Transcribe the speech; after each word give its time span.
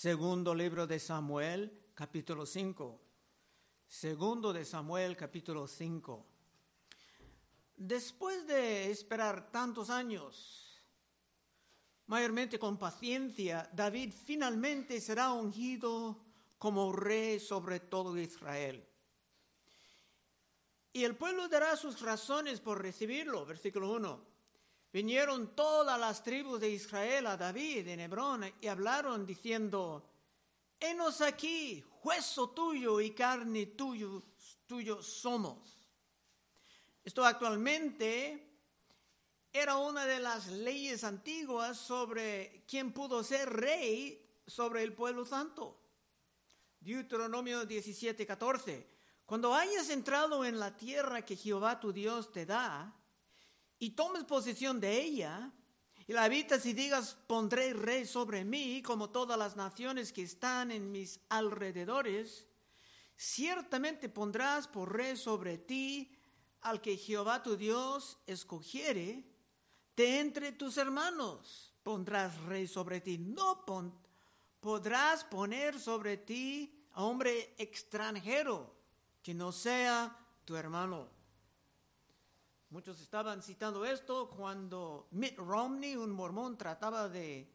Segundo 0.00 0.54
libro 0.54 0.86
de 0.86 0.98
Samuel, 0.98 1.90
capítulo 1.94 2.46
5. 2.46 2.98
Segundo 3.86 4.50
de 4.50 4.64
Samuel, 4.64 5.14
capítulo 5.14 5.68
5. 5.68 6.26
Después 7.76 8.46
de 8.46 8.90
esperar 8.90 9.52
tantos 9.52 9.90
años, 9.90 10.82
mayormente 12.06 12.58
con 12.58 12.78
paciencia, 12.78 13.68
David 13.74 14.14
finalmente 14.24 15.02
será 15.02 15.34
ungido 15.34 16.16
como 16.56 16.94
rey 16.94 17.38
sobre 17.38 17.80
todo 17.80 18.16
Israel. 18.16 18.82
Y 20.94 21.04
el 21.04 21.14
pueblo 21.14 21.46
dará 21.46 21.76
sus 21.76 22.00
razones 22.00 22.58
por 22.60 22.80
recibirlo. 22.80 23.44
Versículo 23.44 23.92
1. 23.92 24.30
Vinieron 24.92 25.54
todas 25.54 25.98
las 26.00 26.22
tribus 26.22 26.60
de 26.60 26.70
Israel 26.70 27.28
a 27.28 27.36
David 27.36 27.86
en 27.86 28.00
Hebrón 28.00 28.52
y 28.60 28.66
hablaron 28.66 29.24
diciendo, 29.24 30.10
Henos 30.80 31.20
aquí, 31.20 31.84
hueso 32.02 32.50
tuyo 32.50 33.00
y 33.00 33.12
carne 33.12 33.66
tuyo, 33.66 34.22
tuyo 34.66 35.02
somos. 35.02 35.88
Esto 37.04 37.24
actualmente 37.24 38.50
era 39.52 39.76
una 39.76 40.06
de 40.06 40.18
las 40.18 40.48
leyes 40.48 41.04
antiguas 41.04 41.76
sobre 41.76 42.64
quién 42.66 42.92
pudo 42.92 43.22
ser 43.22 43.48
rey 43.48 44.42
sobre 44.46 44.82
el 44.82 44.92
pueblo 44.92 45.24
santo. 45.24 45.80
Deuteronomio 46.80 47.64
17, 47.64 48.26
14. 48.26 48.86
Cuando 49.24 49.54
hayas 49.54 49.90
entrado 49.90 50.44
en 50.44 50.58
la 50.58 50.76
tierra 50.76 51.24
que 51.24 51.36
Jehová 51.36 51.78
tu 51.78 51.92
Dios 51.92 52.32
te 52.32 52.46
da, 52.46 52.99
y 53.80 53.90
tomes 53.90 54.24
posesión 54.24 54.78
de 54.78 55.00
ella, 55.00 55.50
y 56.06 56.12
la 56.12 56.24
habitas 56.24 56.66
y 56.66 56.74
digas, 56.74 57.16
pondré 57.26 57.72
rey 57.72 58.06
sobre 58.06 58.44
mí, 58.44 58.82
como 58.82 59.10
todas 59.10 59.38
las 59.38 59.56
naciones 59.56 60.12
que 60.12 60.22
están 60.22 60.70
en 60.70 60.92
mis 60.92 61.18
alrededores, 61.28 62.46
ciertamente 63.16 64.08
pondrás 64.08 64.68
por 64.68 64.94
rey 64.94 65.16
sobre 65.16 65.58
ti 65.58 66.12
al 66.60 66.80
que 66.80 66.96
Jehová 66.96 67.42
tu 67.42 67.56
Dios 67.56 68.18
escogiere, 68.26 69.24
de 69.96 70.20
entre 70.20 70.52
tus 70.52 70.76
hermanos 70.76 71.72
pondrás 71.82 72.38
rey 72.42 72.66
sobre 72.66 73.00
ti. 73.00 73.18
No 73.18 73.64
podrás 74.60 75.24
poner 75.24 75.78
sobre 75.78 76.18
ti 76.18 76.86
a 76.92 77.04
hombre 77.04 77.54
extranjero 77.56 78.74
que 79.22 79.32
no 79.32 79.52
sea 79.52 80.16
tu 80.44 80.56
hermano. 80.56 81.19
Muchos 82.70 83.00
estaban 83.00 83.42
citando 83.42 83.84
esto 83.84 84.30
cuando 84.30 85.08
Mitt 85.10 85.36
Romney, 85.36 85.96
un 85.96 86.12
mormón, 86.12 86.56
trataba 86.56 87.08
de 87.08 87.52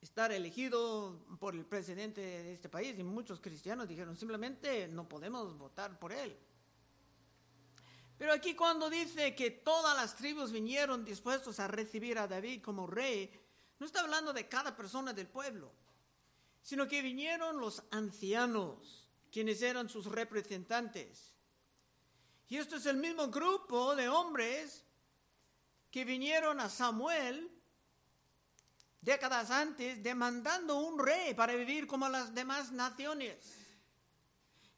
estar 0.00 0.30
elegido 0.30 1.26
por 1.40 1.56
el 1.56 1.64
presidente 1.64 2.20
de 2.20 2.54
este 2.54 2.68
país 2.68 2.96
y 2.96 3.02
muchos 3.02 3.40
cristianos 3.40 3.88
dijeron 3.88 4.16
simplemente 4.16 4.86
no 4.86 5.08
podemos 5.08 5.58
votar 5.58 5.98
por 5.98 6.12
él. 6.12 6.38
Pero 8.16 8.32
aquí 8.32 8.54
cuando 8.54 8.88
dice 8.88 9.34
que 9.34 9.50
todas 9.50 9.96
las 9.96 10.14
tribus 10.14 10.52
vinieron 10.52 11.04
dispuestos 11.04 11.58
a 11.58 11.66
recibir 11.66 12.20
a 12.20 12.28
David 12.28 12.62
como 12.62 12.86
rey, 12.86 13.32
no 13.80 13.86
está 13.86 14.02
hablando 14.02 14.32
de 14.32 14.48
cada 14.48 14.76
persona 14.76 15.12
del 15.12 15.26
pueblo, 15.26 15.72
sino 16.62 16.86
que 16.86 17.02
vinieron 17.02 17.58
los 17.58 17.82
ancianos, 17.90 19.08
quienes 19.32 19.60
eran 19.60 19.88
sus 19.88 20.06
representantes. 20.06 21.35
Y 22.48 22.56
esto 22.58 22.76
es 22.76 22.86
el 22.86 22.96
mismo 22.96 23.28
grupo 23.28 23.96
de 23.96 24.08
hombres 24.08 24.84
que 25.90 26.04
vinieron 26.04 26.60
a 26.60 26.68
Samuel 26.68 27.50
décadas 29.00 29.50
antes 29.50 30.02
demandando 30.02 30.78
un 30.78 30.98
rey 30.98 31.34
para 31.34 31.54
vivir 31.54 31.86
como 31.86 32.08
las 32.08 32.34
demás 32.34 32.72
naciones. 32.72 33.56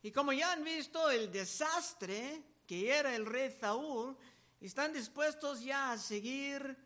Y 0.02 0.12
como 0.12 0.32
ya 0.32 0.52
han 0.52 0.64
visto 0.64 1.10
el 1.10 1.30
desastre 1.30 2.42
que 2.66 2.94
era 2.94 3.14
el 3.14 3.26
rey 3.26 3.50
Saúl, 3.58 4.16
están 4.60 4.92
dispuestos 4.92 5.60
ya 5.62 5.92
a 5.92 5.98
seguir 5.98 6.76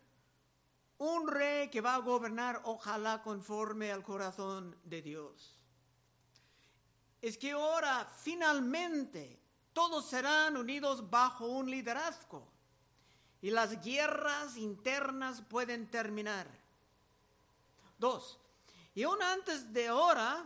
un 0.97 1.27
rey 1.27 1.69
que 1.69 1.81
va 1.81 1.95
a 1.95 1.99
gobernar 1.99 2.61
ojalá 2.65 3.21
conforme 3.21 3.91
al 3.91 4.03
corazón 4.03 4.77
de 4.83 5.01
Dios 5.01 5.63
es 7.23 7.37
que 7.37 7.51
ahora 7.51 8.05
finalmente 8.05 9.39
todos 9.73 10.05
serán 10.05 10.55
unidos 10.55 11.09
bajo 11.09 11.47
un 11.47 11.69
liderazgo 11.69 12.47
y 13.41 13.51
las 13.51 13.83
guerras 13.83 14.55
internas 14.55 15.41
pueden 15.41 15.87
terminar. 15.89 16.47
Dos, 17.99 18.39
y 18.95 19.03
aún 19.03 19.21
antes 19.21 19.73
de 19.73 19.87
ahora, 19.87 20.45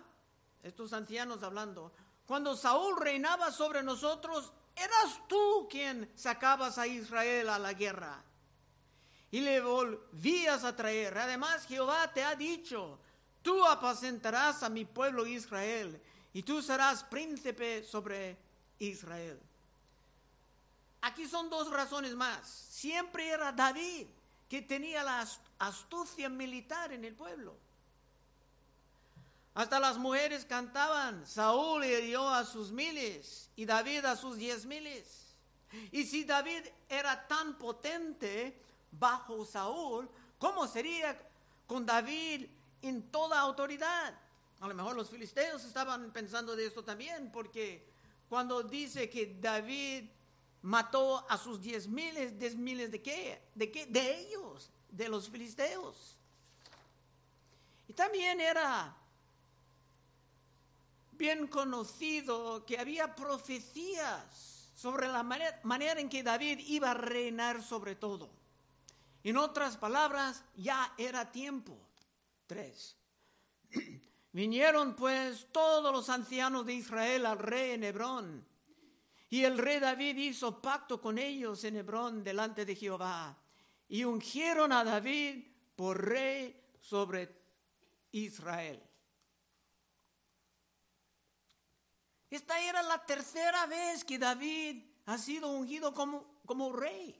estos 0.63 0.93
ancianos 0.93 1.43
hablando, 1.43 1.91
cuando 2.25 2.55
Saúl 2.55 2.99
reinaba 2.99 3.51
sobre 3.51 3.83
nosotros, 3.83 4.51
eras 4.75 5.21
tú 5.27 5.67
quien 5.69 6.11
sacabas 6.15 6.77
a 6.77 6.87
Israel 6.87 7.49
a 7.49 7.59
la 7.59 7.73
guerra 7.73 8.23
y 9.31 9.41
le 9.41 9.61
volvías 9.61 10.63
a 10.63 10.75
traer. 10.75 11.17
Además, 11.17 11.65
Jehová 11.65 12.11
te 12.13 12.23
ha 12.23 12.35
dicho, 12.35 12.99
tú 13.41 13.65
apacentarás 13.65 14.63
a 14.63 14.69
mi 14.69 14.85
pueblo 14.85 15.25
Israel 15.25 16.01
y 16.33 16.43
tú 16.43 16.61
serás 16.61 17.03
príncipe 17.03 17.83
sobre 17.83 18.37
Israel. 18.79 19.39
Aquí 21.01 21.27
son 21.27 21.49
dos 21.49 21.69
razones 21.71 22.15
más. 22.15 22.47
Siempre 22.47 23.29
era 23.29 23.51
David 23.51 24.07
que 24.49 24.61
tenía 24.61 25.03
la 25.03 25.27
astucia 25.59 26.29
militar 26.29 26.91
en 26.91 27.05
el 27.05 27.13
pueblo. 27.13 27.55
Hasta 29.53 29.79
las 29.79 29.97
mujeres 29.97 30.45
cantaban, 30.45 31.25
Saúl 31.25 31.83
hirió 31.83 32.29
a 32.29 32.45
sus 32.45 32.71
miles 32.71 33.49
y 33.55 33.65
David 33.65 34.05
a 34.05 34.15
sus 34.15 34.37
diez 34.37 34.65
miles. 34.65 35.33
Y 35.91 36.05
si 36.05 36.23
David 36.23 36.61
era 36.87 37.27
tan 37.27 37.57
potente 37.57 38.55
bajo 38.91 39.45
Saúl, 39.45 40.09
¿cómo 40.37 40.67
sería 40.67 41.19
con 41.65 41.85
David 41.85 42.47
en 42.81 43.01
toda 43.11 43.39
autoridad? 43.39 44.13
A 44.59 44.67
lo 44.67 44.73
mejor 44.73 44.95
los 44.95 45.09
filisteos 45.09 45.63
estaban 45.65 46.11
pensando 46.11 46.55
de 46.55 46.67
esto 46.67 46.83
también, 46.83 47.31
porque 47.31 47.83
cuando 48.29 48.63
dice 48.63 49.09
que 49.09 49.37
David 49.39 50.05
mató 50.61 51.25
a 51.29 51.37
sus 51.37 51.61
diez 51.61 51.87
miles, 51.87 52.37
diez 52.37 52.55
miles 52.55 52.91
de 52.91 53.01
qué? 53.01 53.41
¿De 53.55 53.71
qué? 53.71 53.85
De 53.85 54.19
ellos, 54.19 54.69
de 54.89 55.07
los 55.07 55.29
filisteos. 55.29 56.15
Y 57.87 57.93
también 57.93 58.41
era 58.41 58.95
bien 61.13 61.47
conocido 61.47 62.65
que 62.65 62.77
había 62.77 63.15
profecías 63.15 64.71
sobre 64.75 65.07
la 65.07 65.23
manera, 65.23 65.59
manera 65.63 65.99
en 65.99 66.09
que 66.09 66.21
David 66.21 66.59
iba 66.67 66.91
a 66.91 66.93
reinar 66.93 67.63
sobre 67.63 67.95
todo. 67.95 68.29
En 69.23 69.37
otras 69.37 69.77
palabras, 69.77 70.43
ya 70.55 70.93
era 70.97 71.31
tiempo. 71.31 71.77
Tres. 72.45 72.95
Vinieron 74.37 74.95
pues 74.95 75.47
todos 75.51 75.91
los 75.91 76.09
ancianos 76.09 76.63
de 76.63 76.75
Israel 76.75 77.25
al 77.25 77.39
rey 77.39 77.71
en 77.71 77.83
Hebrón. 77.83 78.47
Y 79.31 79.43
el 79.43 79.57
rey 79.57 79.79
David 79.79 80.15
hizo 80.15 80.61
pacto 80.61 81.01
con 81.01 81.17
ellos 81.17 81.63
en 81.63 81.75
Hebrón 81.75 82.23
delante 82.23 82.63
de 82.63 82.75
Jehová. 82.75 83.35
Y 83.89 84.03
ungieron 84.03 84.71
a 84.73 84.83
David 84.83 85.43
por 85.75 86.05
rey 86.05 86.55
sobre 86.79 87.35
Israel. 88.11 88.79
Esta 92.29 92.61
era 92.61 92.83
la 92.83 93.03
tercera 93.03 93.65
vez 93.65 94.05
que 94.05 94.19
David 94.19 94.83
ha 95.07 95.17
sido 95.17 95.49
ungido 95.49 95.95
como, 95.95 96.41
como 96.45 96.73
rey. 96.73 97.19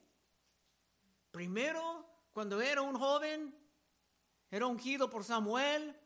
Primero, 1.31 2.07
cuando 2.31 2.61
era 2.61 2.83
un 2.83 2.95
joven, 2.95 3.57
era 4.51 4.67
ungido 4.67 5.09
por 5.09 5.23
Samuel 5.23 5.99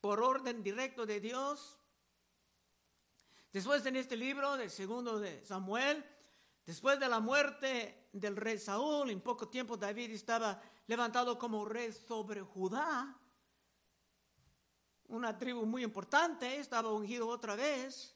por 0.00 0.20
orden 0.20 0.62
directo 0.62 1.06
de 1.06 1.20
Dios. 1.20 1.78
Después 3.52 3.84
en 3.86 3.96
este 3.96 4.16
libro 4.16 4.56
de 4.56 4.68
segundo 4.68 5.18
de 5.18 5.44
Samuel, 5.44 6.04
después 6.64 7.00
de 7.00 7.08
la 7.08 7.20
muerte 7.20 8.08
del 8.12 8.36
rey 8.36 8.58
Saúl, 8.58 9.10
en 9.10 9.20
poco 9.20 9.48
tiempo 9.48 9.76
David 9.76 10.10
estaba 10.10 10.60
levantado 10.86 11.38
como 11.38 11.64
rey 11.64 11.92
sobre 11.92 12.42
Judá. 12.42 13.18
Una 15.08 15.38
tribu 15.38 15.64
muy 15.64 15.84
importante, 15.84 16.56
estaba 16.56 16.92
ungido 16.92 17.28
otra 17.28 17.56
vez 17.56 18.14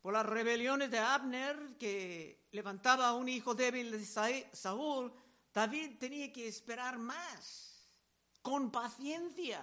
por 0.00 0.14
las 0.14 0.24
rebeliones 0.24 0.90
de 0.90 0.98
Abner 0.98 1.76
que 1.78 2.48
levantaba 2.52 3.12
un 3.12 3.28
hijo 3.28 3.54
débil 3.54 3.90
de 3.90 4.04
Saúl. 4.52 5.12
David 5.52 5.98
tenía 5.98 6.32
que 6.32 6.48
esperar 6.48 6.98
más, 6.98 7.88
con 8.40 8.70
paciencia 8.70 9.62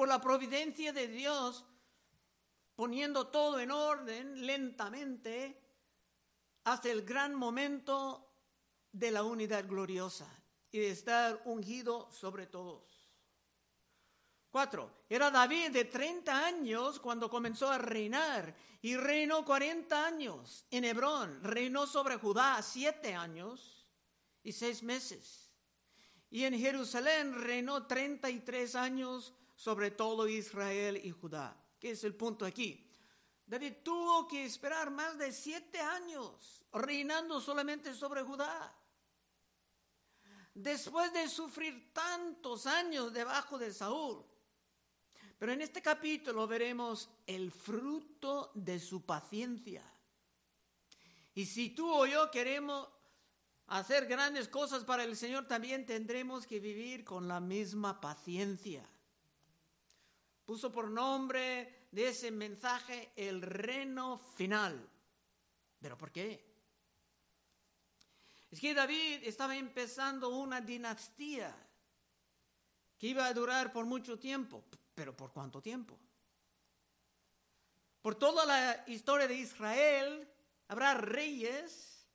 por 0.00 0.08
la 0.08 0.18
providencia 0.18 0.94
de 0.94 1.08
Dios, 1.08 1.62
poniendo 2.74 3.26
todo 3.26 3.60
en 3.60 3.70
orden 3.70 4.46
lentamente 4.46 5.60
hasta 6.64 6.88
el 6.88 7.02
gran 7.02 7.34
momento 7.34 8.32
de 8.90 9.10
la 9.10 9.24
unidad 9.24 9.68
gloriosa 9.68 10.26
y 10.72 10.78
de 10.78 10.88
estar 10.88 11.42
ungido 11.44 12.10
sobre 12.10 12.46
todos. 12.46 13.10
Cuatro, 14.50 15.04
era 15.06 15.30
David 15.30 15.70
de 15.70 15.84
30 15.84 16.46
años 16.46 16.98
cuando 16.98 17.28
comenzó 17.28 17.68
a 17.68 17.76
reinar 17.76 18.54
y 18.80 18.96
reinó 18.96 19.44
40 19.44 20.06
años 20.06 20.64
en 20.70 20.86
Hebrón. 20.86 21.44
Reinó 21.44 21.86
sobre 21.86 22.16
Judá 22.16 22.62
siete 22.62 23.14
años 23.14 23.86
y 24.42 24.52
seis 24.52 24.82
meses. 24.82 25.50
Y 26.30 26.44
en 26.44 26.58
Jerusalén 26.58 27.34
reinó 27.34 27.86
33 27.86 28.76
años 28.76 29.34
sobre 29.60 29.90
todo 29.90 30.26
Israel 30.26 30.98
y 31.04 31.10
Judá. 31.10 31.54
¿Qué 31.78 31.90
es 31.90 32.02
el 32.04 32.14
punto 32.14 32.46
aquí? 32.46 32.82
David 33.44 33.74
tuvo 33.84 34.26
que 34.26 34.46
esperar 34.46 34.90
más 34.90 35.18
de 35.18 35.30
siete 35.32 35.78
años 35.78 36.62
reinando 36.72 37.42
solamente 37.42 37.92
sobre 37.92 38.22
Judá. 38.22 38.74
Después 40.54 41.12
de 41.12 41.28
sufrir 41.28 41.92
tantos 41.92 42.66
años 42.66 43.12
debajo 43.12 43.58
de 43.58 43.70
Saúl, 43.70 44.24
pero 45.38 45.52
en 45.52 45.60
este 45.60 45.82
capítulo 45.82 46.46
veremos 46.46 47.10
el 47.26 47.50
fruto 47.50 48.52
de 48.54 48.80
su 48.80 49.04
paciencia. 49.04 49.84
Y 51.34 51.44
si 51.44 51.68
tú 51.74 51.92
o 51.92 52.06
yo 52.06 52.30
queremos 52.30 52.88
hacer 53.66 54.06
grandes 54.06 54.48
cosas 54.48 54.84
para 54.84 55.04
el 55.04 55.18
Señor, 55.18 55.46
también 55.46 55.84
tendremos 55.84 56.46
que 56.46 56.60
vivir 56.60 57.04
con 57.04 57.28
la 57.28 57.40
misma 57.40 58.00
paciencia. 58.00 58.90
Puso 60.50 60.72
por 60.72 60.90
nombre 60.90 61.86
de 61.92 62.08
ese 62.08 62.32
mensaje 62.32 63.12
el 63.14 63.40
reino 63.40 64.18
final. 64.18 64.84
¿Pero 65.78 65.96
por 65.96 66.10
qué? 66.10 66.44
Es 68.50 68.58
que 68.58 68.74
David 68.74 69.20
estaba 69.22 69.54
empezando 69.54 70.30
una 70.30 70.60
dinastía 70.60 71.56
que 72.98 73.06
iba 73.06 73.26
a 73.26 73.32
durar 73.32 73.72
por 73.72 73.84
mucho 73.84 74.18
tiempo. 74.18 74.64
Pero 74.92 75.16
¿por 75.16 75.32
cuánto 75.32 75.62
tiempo? 75.62 75.96
Por 78.02 78.16
toda 78.16 78.44
la 78.44 78.82
historia 78.88 79.28
de 79.28 79.36
Israel 79.36 80.28
habrá 80.66 80.94
reyes. 80.94 82.08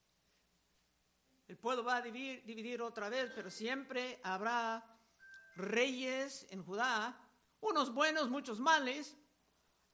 El 1.48 1.56
pueblo 1.56 1.86
va 1.86 1.96
a 1.96 2.02
dividir, 2.02 2.44
dividir 2.44 2.82
otra 2.82 3.08
vez, 3.08 3.32
pero 3.34 3.50
siempre 3.50 4.20
habrá 4.24 4.84
reyes 5.56 6.46
en 6.50 6.66
Judá, 6.66 7.22
unos 7.70 7.94
buenos, 7.94 8.30
muchos 8.30 8.60
males, 8.60 9.16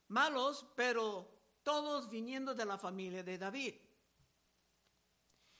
malos, 0.07 0.65
pero 0.75 1.29
todos 1.63 2.09
viniendo 2.09 2.53
de 2.53 2.65
la 2.65 2.77
familia 2.77 3.23
de 3.23 3.37
David. 3.37 3.75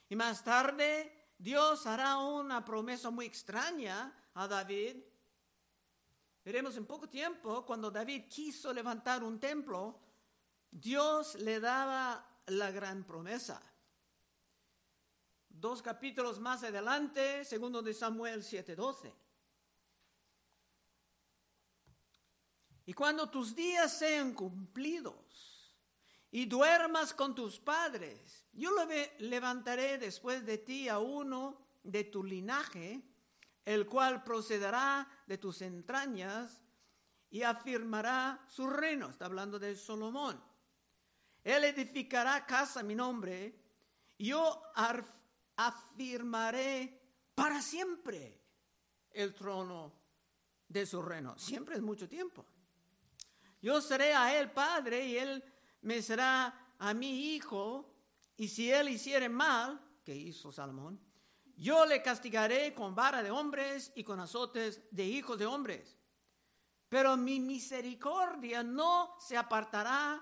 Y 0.10 0.16
más 0.16 0.44
tarde 0.44 1.34
Dios 1.38 1.86
hará 1.88 2.18
una 2.18 2.64
promesa 2.64 3.10
muy 3.10 3.26
extraña 3.26 4.14
a 4.34 4.48
David 4.48 4.98
Veremos 6.44 6.76
en 6.76 6.86
poco 6.88 7.08
tiempo, 7.08 7.64
cuando 7.66 7.92
David 7.92 8.24
quiso 8.28 8.74
levantar 8.74 9.24
un 9.24 9.40
templo, 9.40 10.00
Dios 10.72 11.36
le 11.36 11.60
daba 11.60 12.26
la 12.48 12.72
gran 12.72 13.04
promesa. 13.04 13.62
Dos 15.48 15.84
capítulos 15.84 16.40
más 16.40 16.64
adelante, 16.64 17.46
segundo 17.46 17.84
de 17.84 17.94
Samuel 17.94 18.42
7:12. 18.42 19.14
Y 22.86 22.94
cuando 22.94 23.30
tus 23.30 23.56
días 23.56 23.98
sean 23.98 24.34
cumplidos 24.34 25.76
y 26.32 26.46
duermas 26.46 27.14
con 27.14 27.36
tus 27.36 27.60
padres, 27.60 28.46
yo 28.54 28.72
levantaré 29.20 29.98
después 29.98 30.46
de 30.46 30.58
ti 30.58 30.90
a 30.90 31.00
uno 31.00 31.60
de 31.84 32.04
tu 32.06 32.24
linaje 32.24 33.02
el 33.64 33.86
cual 33.88 34.24
procederá 34.24 35.08
de 35.28 35.38
tus 35.38 35.62
entrañas 35.62 36.62
y 37.30 37.44
afirmará 37.44 38.44
su 38.48 38.68
reino. 38.68 39.10
Está 39.10 39.26
hablando 39.26 39.60
de 39.60 39.76
Salomón. 39.76 40.44
Él 41.44 41.64
edificará 41.64 42.46
casa 42.46 42.80
a 42.80 42.84
mi 42.84 42.96
nombre 42.96 43.62
yo 44.22 44.62
afirmaré 45.56 47.02
para 47.34 47.62
siempre 47.62 48.40
el 49.12 49.34
trono 49.34 49.92
de 50.68 50.86
su 50.86 51.02
reino. 51.02 51.38
Siempre 51.40 51.76
es 51.76 51.82
mucho 51.82 52.08
tiempo. 52.08 52.46
Yo 53.62 53.80
seré 53.82 54.14
a 54.14 54.38
él 54.38 54.52
padre 54.52 55.06
y 55.06 55.18
él 55.18 55.44
me 55.82 56.02
será 56.02 56.74
a 56.80 56.94
mi 56.94 57.36
hijo. 57.36 57.94
Y 58.38 58.48
si 58.48 58.72
él 58.72 58.90
hiciere 58.90 59.30
mal, 59.30 59.80
que 60.04 60.16
hizo 60.16 60.52
Salomón, 60.52 61.00
yo 61.56 61.86
le 61.86 62.02
castigaré 62.02 62.74
con 62.74 62.96
vara 62.96 63.22
de 63.22 63.30
hombres 63.30 63.92
y 63.96 64.04
con 64.04 64.20
azotes 64.20 64.82
de 64.90 65.06
hijos 65.06 65.38
de 65.38 65.46
hombres. 65.46 65.96
Pero 66.90 67.16
mi 67.16 67.40
misericordia 67.40 68.64
no 68.64 69.16
se 69.20 69.38
apartará 69.38 70.22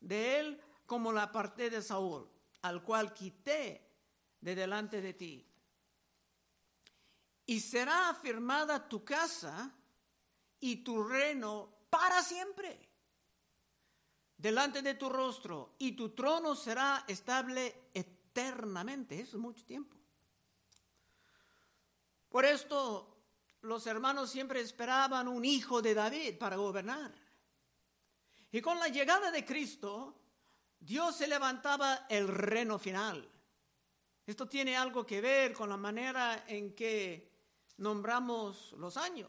de 0.00 0.40
él 0.40 0.60
como 0.86 1.12
la 1.12 1.24
aparté 1.24 1.70
de 1.70 1.80
Saúl, 1.80 2.28
al 2.62 2.82
cual 2.82 3.14
quité 3.14 3.88
de 4.40 4.54
delante 4.56 5.00
de 5.00 5.14
ti. 5.14 5.46
Y 7.46 7.60
será 7.60 8.10
afirmada 8.10 8.88
tu 8.88 9.04
casa 9.04 9.72
y 10.58 10.76
tu 10.78 11.02
reino 11.02 11.79
para 11.90 12.22
siempre 12.22 12.88
delante 14.36 14.80
de 14.80 14.94
tu 14.94 15.10
rostro, 15.10 15.74
y 15.78 15.92
tu 15.92 16.10
trono 16.10 16.56
será 16.56 17.04
estable 17.06 17.90
eternamente. 17.92 19.20
Eso 19.20 19.36
es 19.36 19.42
mucho 19.42 19.64
tiempo. 19.66 19.96
Por 22.30 22.46
esto 22.46 23.18
los 23.62 23.86
hermanos 23.86 24.30
siempre 24.30 24.60
esperaban 24.60 25.28
un 25.28 25.44
hijo 25.44 25.82
de 25.82 25.92
David 25.92 26.38
para 26.38 26.56
gobernar. 26.56 27.12
Y 28.50 28.60
con 28.62 28.78
la 28.78 28.88
llegada 28.88 29.30
de 29.30 29.44
Cristo, 29.44 30.16
Dios 30.78 31.16
se 31.16 31.28
levantaba 31.28 32.06
el 32.08 32.26
reino 32.26 32.78
final. 32.78 33.28
Esto 34.26 34.48
tiene 34.48 34.76
algo 34.76 35.04
que 35.04 35.20
ver 35.20 35.52
con 35.52 35.68
la 35.68 35.76
manera 35.76 36.44
en 36.46 36.74
que 36.74 37.30
nombramos 37.76 38.72
los 38.78 38.96
años. 38.96 39.28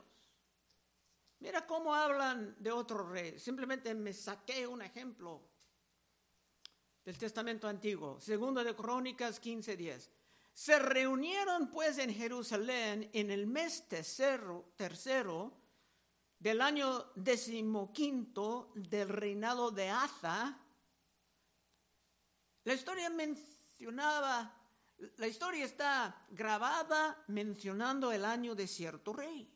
Mira 1.42 1.66
cómo 1.66 1.94
hablan 1.94 2.56
de 2.60 2.72
otro 2.72 3.10
rey. 3.10 3.40
Simplemente 3.40 3.96
me 3.96 4.14
saqué 4.14 4.68
un 4.68 4.84
ejemplo 4.84 5.42
del 7.04 7.18
Testamento 7.18 7.68
Antiguo. 7.68 8.22
Segundo 8.22 8.64
de 8.64 8.76
Crónicas 8.76 9.42
15:10. 9.42 10.08
Se 10.54 10.78
reunieron 10.78 11.72
pues 11.72 11.98
en 11.98 12.14
Jerusalén 12.14 13.10
en 13.12 13.32
el 13.32 13.48
mes 13.48 13.88
tercero, 13.88 14.74
tercero 14.76 15.52
del 16.38 16.62
año 16.62 17.12
decimoquinto 17.16 18.72
del 18.76 19.10
reinado 19.10 19.72
de 19.72 19.90
Asa. 19.90 20.60
La 22.66 22.74
historia 22.76 23.10
mencionaba, 23.10 24.54
la 25.18 25.28
historia 25.28 25.66
está 25.66 26.28
grabada 26.30 27.24
mencionando 27.30 28.12
el 28.12 28.26
año 28.26 28.54
de 28.54 28.68
cierto 28.68 29.14
rey. 29.14 29.52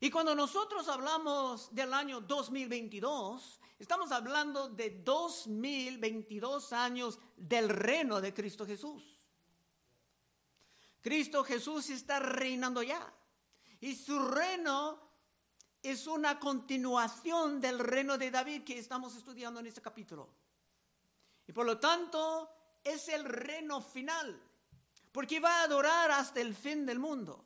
Y 0.00 0.10
cuando 0.10 0.34
nosotros 0.34 0.88
hablamos 0.88 1.74
del 1.74 1.94
año 1.94 2.20
2022, 2.20 3.60
estamos 3.78 4.12
hablando 4.12 4.68
de 4.68 4.90
2022 5.02 6.72
años 6.72 7.18
del 7.36 7.68
reino 7.68 8.20
de 8.20 8.34
Cristo 8.34 8.66
Jesús. 8.66 9.18
Cristo 11.00 11.44
Jesús 11.44 11.90
está 11.90 12.18
reinando 12.18 12.82
ya. 12.82 13.12
Y 13.80 13.94
su 13.94 14.18
reino 14.18 14.98
es 15.82 16.06
una 16.06 16.40
continuación 16.40 17.60
del 17.60 17.78
reino 17.78 18.16
de 18.16 18.30
David 18.30 18.64
que 18.64 18.78
estamos 18.78 19.14
estudiando 19.14 19.60
en 19.60 19.66
este 19.66 19.82
capítulo. 19.82 20.30
Y 21.46 21.52
por 21.52 21.66
lo 21.66 21.78
tanto, 21.78 22.50
es 22.82 23.08
el 23.10 23.24
reino 23.24 23.82
final, 23.82 24.40
porque 25.12 25.40
va 25.40 25.60
a 25.60 25.64
adorar 25.64 26.10
hasta 26.10 26.40
el 26.40 26.54
fin 26.54 26.86
del 26.86 26.98
mundo. 26.98 27.44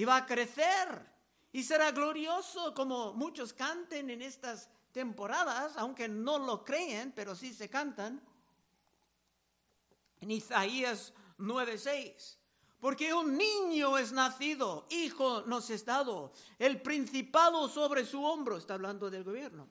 Y 0.00 0.06
va 0.06 0.16
a 0.16 0.24
crecer 0.24 1.06
y 1.52 1.62
será 1.62 1.90
glorioso 1.90 2.72
como 2.72 3.12
muchos 3.12 3.52
canten 3.52 4.08
en 4.08 4.22
estas 4.22 4.70
temporadas, 4.92 5.74
aunque 5.76 6.08
no 6.08 6.38
lo 6.38 6.64
creen, 6.64 7.12
pero 7.12 7.36
sí 7.36 7.52
se 7.52 7.68
cantan. 7.68 8.18
En 10.22 10.30
Isaías 10.30 11.12
9:6. 11.36 12.38
Porque 12.80 13.12
un 13.12 13.36
niño 13.36 13.98
es 13.98 14.10
nacido, 14.12 14.86
hijo 14.88 15.42
nos 15.42 15.68
es 15.68 15.84
dado, 15.84 16.32
el 16.58 16.80
principado 16.80 17.68
sobre 17.68 18.06
su 18.06 18.24
hombro, 18.24 18.56
está 18.56 18.72
hablando 18.72 19.10
del 19.10 19.22
gobierno. 19.22 19.68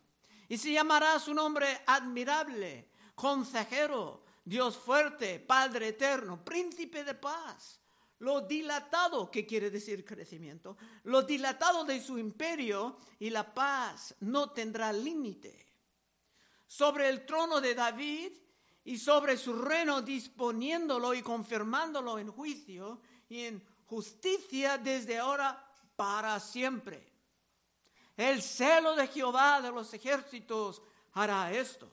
Y 0.47 0.59
se 0.59 0.71
llamará 0.71 1.17
su 1.17 1.33
nombre 1.33 1.81
admirable, 1.87 2.87
consejero, 3.15 4.23
Dios 4.45 4.77
fuerte, 4.77 5.39
Padre 5.39 5.87
eterno, 5.87 6.45
príncipe 6.45 7.03
de 7.03 7.15
paz 7.15 7.79
lo 8.19 8.41
dilatado, 8.41 9.31
que 9.31 9.45
quiere 9.45 9.69
decir 9.69 10.03
crecimiento, 10.03 10.77
lo 11.03 11.21
dilatado 11.23 11.83
de 11.85 12.01
su 12.01 12.17
imperio 12.17 12.97
y 13.19 13.29
la 13.29 13.53
paz 13.53 14.15
no 14.21 14.51
tendrá 14.51 14.91
límite. 14.91 15.67
Sobre 16.67 17.09
el 17.09 17.25
trono 17.25 17.61
de 17.61 17.73
David 17.73 18.31
y 18.83 18.97
sobre 18.97 19.37
su 19.37 19.53
reino 19.53 20.01
disponiéndolo 20.01 21.13
y 21.13 21.21
confirmándolo 21.21 22.19
en 22.19 22.31
juicio 22.31 23.01
y 23.27 23.45
en 23.45 23.65
justicia 23.85 24.77
desde 24.77 25.17
ahora 25.17 25.65
para 25.95 26.39
siempre. 26.39 27.07
El 28.15 28.41
celo 28.41 28.95
de 28.95 29.07
Jehová 29.07 29.61
de 29.61 29.71
los 29.71 29.93
ejércitos 29.93 30.81
hará 31.13 31.51
esto. 31.53 31.89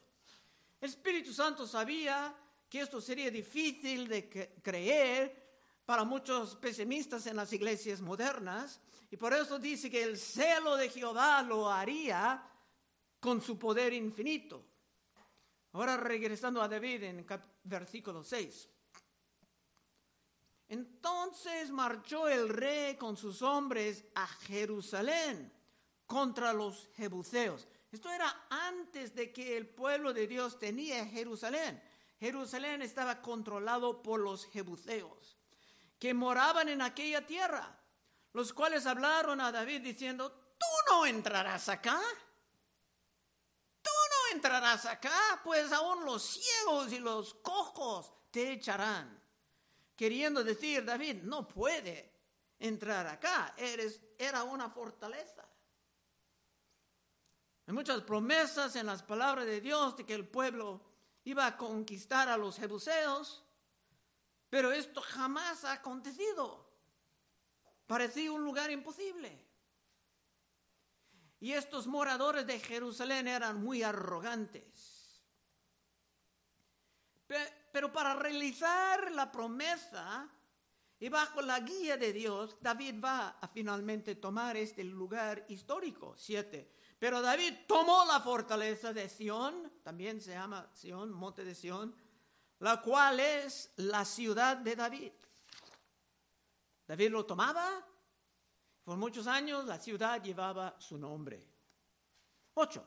El 0.80 0.90
Espíritu 0.90 1.33
Santo 1.33 1.66
sabía 1.66 2.35
que 2.68 2.80
esto 2.80 3.00
sería 3.00 3.30
difícil 3.30 4.09
de 4.09 4.28
creer 4.61 5.46
para 5.87 6.05
muchos 6.05 6.57
pesimistas 6.57 7.26
en 7.26 7.37
las 7.37 7.52
iglesias 7.52 8.02
modernas, 8.02 8.81
y 9.11 9.16
por 9.16 9.33
eso 9.33 9.59
dice 9.59 9.90
que 9.90 10.02
el 10.02 10.19
celo 10.19 10.76
de 10.76 10.90
Jehová 10.90 11.43
lo 11.43 11.71
haría 11.71 12.43
con 13.21 13.40
su 13.40 13.59
poder 13.59 13.93
infinito. 13.93 14.64
Ahora 15.73 15.97
regresando 15.97 16.61
a 16.61 16.69
David 16.69 17.05
en 17.05 17.26
versículo 17.64 18.25
6. 18.25 18.69
Entonces 20.69 21.71
marchó 21.71 22.28
el 22.28 22.49
rey 22.49 22.97
con 22.97 23.16
sus 23.16 23.43
hombres 23.43 24.05
a 24.14 24.26
Jerusalén 24.26 25.52
contra 26.07 26.52
los 26.52 26.88
jebuseos. 26.95 27.69
Esto 27.93 28.11
era 28.11 28.47
antes 28.50 29.14
de 29.14 29.33
que 29.33 29.57
el 29.57 29.69
pueblo 29.69 30.12
de 30.12 30.26
Dios 30.26 30.59
tenía 30.59 31.07
Jerusalén. 31.07 31.81
Jerusalén 32.19 32.83
estaba 32.83 33.21
controlado 33.21 34.02
por 34.02 34.21
los 34.21 34.47
jebuseos, 34.47 35.37
que 35.99 36.15
moraban 36.15 36.69
en 36.69 36.83
aquella 36.83 37.26
tierra, 37.26 37.79
los 38.33 38.53
cuales 38.53 38.87
hablaron 38.87 39.41
a 39.41 39.50
David 39.50 39.83
diciendo, 39.83 40.31
tú 40.59 40.67
no 40.91 41.07
entrarás 41.07 41.69
acá. 41.69 42.00
Tú 43.83 43.91
no 43.91 44.35
entrarás 44.35 44.85
acá, 44.87 45.41
pues 45.43 45.73
aún 45.73 46.05
los 46.05 46.23
ciegos 46.23 46.93
y 46.93 46.99
los 46.99 47.35
cojos 47.35 48.12
te 48.31 48.53
echarán 48.53 49.26
queriendo 49.97 50.45
decir, 50.45 50.85
David, 50.85 51.23
no 51.23 51.49
puede 51.49 52.12
entrar 52.59 53.07
acá, 53.07 53.55
Eres, 53.57 54.00
era 54.19 54.45
una 54.45 54.69
fortaleza. 54.69 55.49
Hay 57.67 57.75
muchas 57.75 58.03
promesas 58.03 58.76
en 58.76 58.87
las 58.87 59.03
palabras 59.03 59.47
de 59.47 59.61
Dios 59.61 59.97
de 59.97 60.07
que 60.07 60.15
el 60.15 60.29
pueblo 60.29 60.81
iba 61.25 61.47
a 61.47 61.57
conquistar 61.57 62.29
a 62.29 62.37
los 62.37 62.59
jebuseos, 62.59 63.43
pero 64.50 64.73
esto 64.73 65.00
jamás 65.00 65.65
ha 65.65 65.73
acontecido. 65.73 66.67
Parecía 67.87 68.33
un 68.33 68.45
lugar 68.45 68.71
imposible. 68.71 69.45
Y 71.38 71.53
estos 71.53 71.87
moradores 71.87 72.47
de 72.47 72.59
Jerusalén 72.59 73.29
eran 73.29 73.62
muy 73.62 73.83
arrogantes. 73.83 75.23
Pero 77.73 77.93
para 77.93 78.15
realizar 78.15 79.12
la 79.12 79.31
promesa 79.31 80.31
y 80.99 81.09
bajo 81.09 81.43
la 81.43 81.61
guía 81.61 81.97
de 81.97 82.12
Dios, 82.12 82.57
David 82.61 83.03
va 83.05 83.29
a 83.41 83.49
finalmente 83.49 84.15
tomar 84.15 84.57
este 84.57 84.83
lugar 84.83 85.45
histórico. 85.49 86.15
Siete. 86.17 86.73
Pero 86.99 87.21
David 87.21 87.53
tomó 87.67 88.05
la 88.07 88.21
fortaleza 88.21 88.93
de 88.93 89.09
Sión, 89.09 89.71
también 89.83 90.21
se 90.23 90.31
llama 90.31 90.71
Sión, 90.73 91.12
monte 91.12 91.45
de 91.45 91.55
Sión, 91.55 91.95
la 92.61 92.81
cual 92.81 93.21
es 93.21 93.73
la 93.77 94.05
ciudad 94.05 94.57
de 94.57 94.77
David. 94.77 95.13
David 96.87 97.11
lo 97.11 97.27
tomaba, 97.27 97.85
por 98.85 98.97
muchos 98.97 99.27
años 99.27 99.65
la 99.65 99.79
ciudad 99.79 100.23
llevaba 100.23 100.77
su 100.79 100.97
nombre. 100.97 101.45
Ocho. 102.55 102.87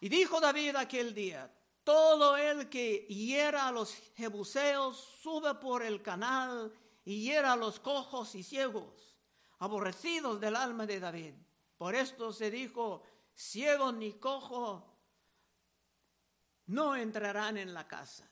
Y 0.00 0.08
dijo 0.08 0.40
David 0.40 0.76
aquel 0.76 1.14
día, 1.14 1.50
todo 1.84 2.36
el 2.36 2.68
que 2.68 3.06
hiera 3.06 3.68
a 3.68 3.72
los 3.72 3.94
jebuseos 4.16 4.96
sube 5.22 5.54
por 5.54 5.82
el 5.82 6.02
canal 6.02 6.72
y 7.04 7.22
hiera 7.22 7.52
a 7.52 7.56
los 7.56 7.78
cojos 7.78 8.34
y 8.34 8.42
ciegos, 8.42 9.16
aborrecidos 9.58 10.40
del 10.40 10.56
alma 10.56 10.86
de 10.86 11.00
David. 11.00 11.34
Por 11.76 11.94
esto 11.94 12.32
se 12.32 12.50
dijo, 12.50 13.02
ciego 13.34 13.92
ni 13.92 14.14
cojo 14.14 14.91
no 16.72 16.96
entrarán 16.96 17.58
en 17.58 17.74
la 17.74 17.86
casa. 17.86 18.28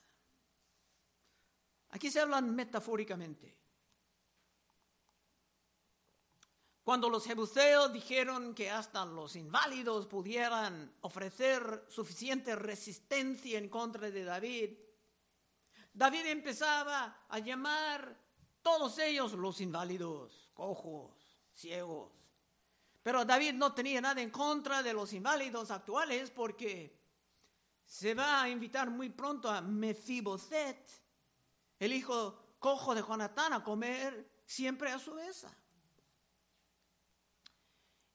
Aquí 1.90 2.10
se 2.10 2.20
hablan 2.20 2.54
metafóricamente. 2.54 3.58
Cuando 6.82 7.10
los 7.10 7.24
jebuseos 7.24 7.92
dijeron 7.92 8.54
que 8.54 8.70
hasta 8.70 9.04
los 9.04 9.36
inválidos 9.36 10.06
pudieran 10.06 10.92
ofrecer 11.02 11.84
suficiente 11.88 12.56
resistencia 12.56 13.58
en 13.58 13.68
contra 13.68 14.10
de 14.10 14.24
David, 14.24 14.70
David 15.92 16.26
empezaba 16.26 17.26
a 17.28 17.38
llamar 17.38 18.16
todos 18.62 18.98
ellos 18.98 19.34
los 19.34 19.60
inválidos, 19.60 20.50
cojos, 20.54 21.38
ciegos. 21.52 22.12
Pero 23.02 23.24
David 23.24 23.54
no 23.54 23.74
tenía 23.74 24.00
nada 24.00 24.22
en 24.22 24.30
contra 24.30 24.82
de 24.82 24.94
los 24.94 25.12
inválidos 25.12 25.70
actuales 25.70 26.30
porque 26.30 26.99
se 27.90 28.14
va 28.14 28.42
a 28.42 28.48
invitar 28.48 28.88
muy 28.88 29.10
pronto 29.10 29.50
a 29.50 29.60
Mefiboset, 29.60 30.88
el 31.80 31.92
hijo 31.92 32.54
cojo 32.60 32.94
de 32.94 33.02
Jonatán, 33.02 33.52
a 33.52 33.64
comer 33.64 34.30
siempre 34.46 34.92
a 34.92 34.98
su 35.00 35.12
mesa. 35.12 35.52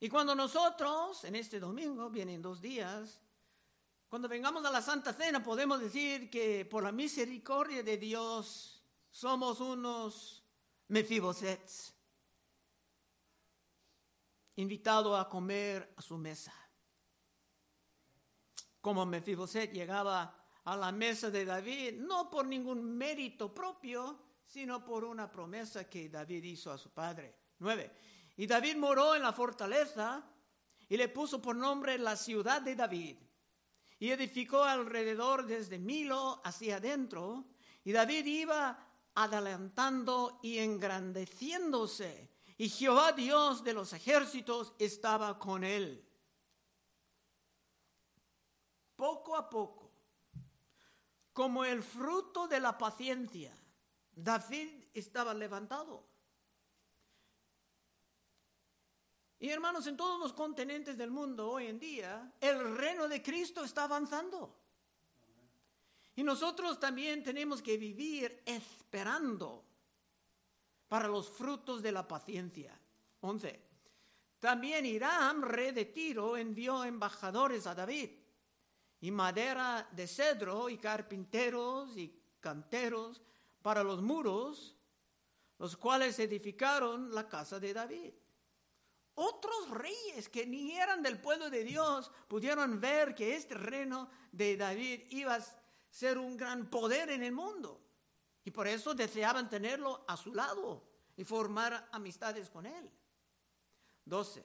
Y 0.00 0.08
cuando 0.08 0.34
nosotros, 0.34 1.24
en 1.24 1.36
este 1.36 1.60
domingo, 1.60 2.08
vienen 2.08 2.40
dos 2.40 2.62
días, 2.62 3.20
cuando 4.08 4.28
vengamos 4.28 4.64
a 4.64 4.70
la 4.70 4.80
Santa 4.80 5.12
Cena 5.12 5.42
podemos 5.42 5.78
decir 5.78 6.30
que 6.30 6.64
por 6.64 6.82
la 6.82 6.90
misericordia 6.90 7.82
de 7.82 7.98
Dios 7.98 8.82
somos 9.10 9.60
unos 9.60 10.42
mefibosets, 10.88 11.92
invitados 14.56 15.20
a 15.20 15.28
comer 15.28 15.92
a 15.98 16.00
su 16.00 16.16
mesa. 16.16 16.65
Como 18.86 19.04
Mefiboset 19.04 19.72
llegaba 19.72 20.32
a 20.62 20.76
la 20.76 20.92
mesa 20.92 21.28
de 21.28 21.44
David, 21.44 21.94
no 21.94 22.30
por 22.30 22.46
ningún 22.46 22.96
mérito 22.96 23.52
propio, 23.52 24.16
sino 24.46 24.84
por 24.84 25.04
una 25.04 25.28
promesa 25.28 25.90
que 25.90 26.08
David 26.08 26.44
hizo 26.44 26.70
a 26.70 26.78
su 26.78 26.90
padre. 26.90 27.34
Nueve. 27.58 27.90
Y 28.36 28.46
David 28.46 28.76
moró 28.76 29.16
en 29.16 29.22
la 29.22 29.32
fortaleza 29.32 30.24
y 30.88 30.96
le 30.96 31.08
puso 31.08 31.42
por 31.42 31.56
nombre 31.56 31.98
la 31.98 32.14
ciudad 32.14 32.62
de 32.62 32.76
David. 32.76 33.16
Y 33.98 34.10
edificó 34.10 34.62
alrededor 34.62 35.46
desde 35.46 35.80
Milo 35.80 36.40
hacia 36.44 36.76
adentro. 36.76 37.46
Y 37.82 37.90
David 37.90 38.24
iba 38.24 38.86
adelantando 39.16 40.38
y 40.44 40.58
engrandeciéndose. 40.58 42.30
Y 42.56 42.68
Jehová 42.68 43.10
Dios 43.10 43.64
de 43.64 43.72
los 43.74 43.92
ejércitos 43.92 44.74
estaba 44.78 45.40
con 45.40 45.64
él. 45.64 46.05
Poco 48.96 49.36
a 49.36 49.48
poco, 49.48 49.90
como 51.32 51.64
el 51.64 51.82
fruto 51.82 52.48
de 52.48 52.60
la 52.60 52.76
paciencia, 52.76 53.54
David 54.14 54.86
estaba 54.94 55.34
levantado 55.34 56.16
Y 59.38 59.50
hermanos, 59.50 59.86
en 59.86 59.96
todos 59.96 60.18
los 60.18 60.32
continentes 60.32 60.96
del 60.96 61.10
mundo 61.10 61.50
hoy 61.50 61.66
en 61.66 61.78
día, 61.78 62.32
el 62.40 62.76
reino 62.76 63.06
de 63.06 63.22
Cristo 63.22 63.64
está 63.64 63.84
avanzando. 63.84 64.56
Y 66.14 66.22
nosotros 66.22 66.80
también 66.80 67.22
tenemos 67.22 67.60
que 67.60 67.76
vivir 67.76 68.42
esperando 68.46 69.62
para 70.88 71.06
los 71.08 71.28
frutos 71.28 71.82
de 71.82 71.92
la 71.92 72.08
paciencia. 72.08 72.78
11. 73.20 73.60
También 74.40 74.86
Hiram, 74.86 75.42
rey 75.42 75.72
de 75.72 75.84
Tiro, 75.84 76.36
envió 76.38 76.84
embajadores 76.84 77.66
a 77.66 77.74
David, 77.74 78.10
y 79.00 79.10
madera 79.10 79.88
de 79.92 80.06
cedro, 80.06 80.68
y 80.68 80.78
carpinteros 80.78 81.96
y 81.96 82.14
canteros 82.40 83.22
para 83.62 83.82
los 83.82 84.02
muros, 84.02 84.76
los 85.58 85.76
cuales 85.76 86.18
edificaron 86.18 87.14
la 87.14 87.28
casa 87.28 87.58
de 87.58 87.74
David. 87.74 88.12
Otros 89.14 89.70
reyes 89.70 90.28
que 90.28 90.46
ni 90.46 90.72
eran 90.72 91.02
del 91.02 91.18
pueblo 91.18 91.48
de 91.48 91.64
Dios 91.64 92.10
pudieron 92.28 92.80
ver 92.80 93.14
que 93.14 93.34
este 93.34 93.54
reino 93.54 94.10
de 94.30 94.56
David 94.56 95.06
iba 95.10 95.36
a 95.36 95.44
ser 95.90 96.18
un 96.18 96.36
gran 96.36 96.68
poder 96.68 97.10
en 97.10 97.22
el 97.22 97.32
mundo. 97.32 97.80
Y 98.44 98.50
por 98.50 98.66
eso 98.66 98.94
deseaban 98.94 99.48
tenerlo 99.48 100.04
a 100.06 100.16
su 100.16 100.34
lado 100.34 100.86
y 101.16 101.24
formar 101.24 101.88
amistades 101.92 102.50
con 102.50 102.66
él. 102.66 102.90
12. 104.04 104.44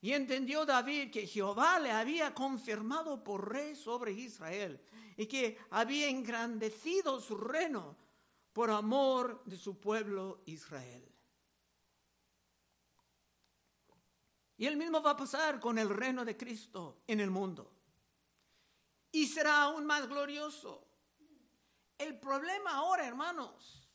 Y 0.00 0.12
entendió 0.12 0.64
David 0.64 1.10
que 1.10 1.26
Jehová 1.26 1.78
le 1.78 1.90
había 1.90 2.34
confirmado 2.34 3.22
por 3.22 3.52
rey 3.52 3.74
sobre 3.76 4.12
Israel 4.12 4.80
y 5.16 5.26
que 5.26 5.58
había 5.70 6.08
engrandecido 6.08 7.20
su 7.20 7.36
reino 7.36 7.96
por 8.52 8.70
amor 8.70 9.42
de 9.44 9.56
su 9.56 9.78
pueblo 9.78 10.42
Israel. 10.46 11.06
Y 14.56 14.66
el 14.66 14.76
mismo 14.76 15.02
va 15.02 15.12
a 15.12 15.16
pasar 15.16 15.60
con 15.60 15.78
el 15.78 15.88
reino 15.88 16.24
de 16.24 16.36
Cristo 16.36 17.02
en 17.06 17.20
el 17.20 17.30
mundo. 17.30 17.72
Y 19.12 19.26
será 19.26 19.62
aún 19.62 19.86
más 19.86 20.08
glorioso. 20.08 20.86
El 21.96 22.18
problema 22.18 22.74
ahora, 22.76 23.06
hermanos, 23.06 23.88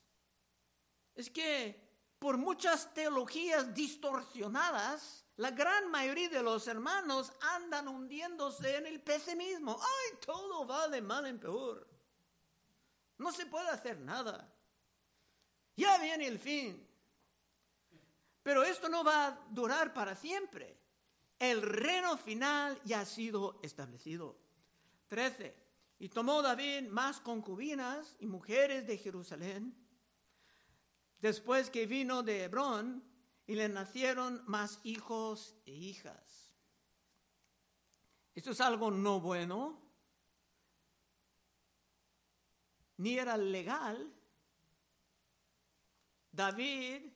es 1.16 1.30
que 1.30 1.84
por 2.20 2.38
muchas 2.38 2.94
teologías 2.94 3.74
distorsionadas, 3.74 5.25
la 5.38 5.52
gran 5.52 5.92
mayoría 5.92 6.30
de 6.30 6.42
los 6.42 6.68
hermanos 6.68 7.32
andan 7.56 7.88
hundiéndose 7.88 8.78
en 8.78 8.86
el 8.86 9.02
pesimismo. 9.02 9.78
¡Ay, 9.80 10.18
todo 10.26 10.66
va 10.66 10.88
de 10.88 11.02
mal 11.02 11.26
en 11.26 11.40
peor! 11.40 11.88
No 13.18 13.32
se 13.32 13.46
puede 13.46 13.70
hacer 13.70 14.00
nada. 14.00 14.54
Ya 15.76 15.98
viene 15.98 16.28
el 16.28 16.40
fin. 16.40 16.88
Pero 18.44 18.64
esto 18.64 18.88
no 18.88 19.04
va 19.04 19.28
a 19.28 19.40
durar 19.50 19.94
para 19.94 20.16
siempre. 20.16 20.78
El 21.38 21.62
reino 21.62 22.18
final 22.18 22.80
ya 22.86 23.02
ha 23.02 23.06
sido 23.06 23.60
establecido. 23.62 24.38
13. 25.10 25.56
Y 26.00 26.10
tomó 26.10 26.42
David 26.42 26.88
más 26.90 27.20
concubinas 27.20 28.16
y 28.20 28.28
mujeres 28.28 28.88
de 28.88 28.98
Jerusalén, 28.98 29.76
después 31.20 31.70
que 31.70 31.86
vino 31.86 32.22
de 32.24 32.44
Hebrón, 32.44 33.04
y 33.48 33.56
le 33.56 33.70
nacieron 33.70 34.44
más 34.48 34.80
hijos 34.84 35.56
e 35.66 35.72
hijas. 35.72 36.52
Esto 38.34 38.52
es 38.52 38.62
algo 38.62 38.92
no 38.92 39.20
bueno, 39.20 39.82
ni 42.98 43.18
era 43.18 43.38
legal. 43.38 44.14
David 46.32 47.12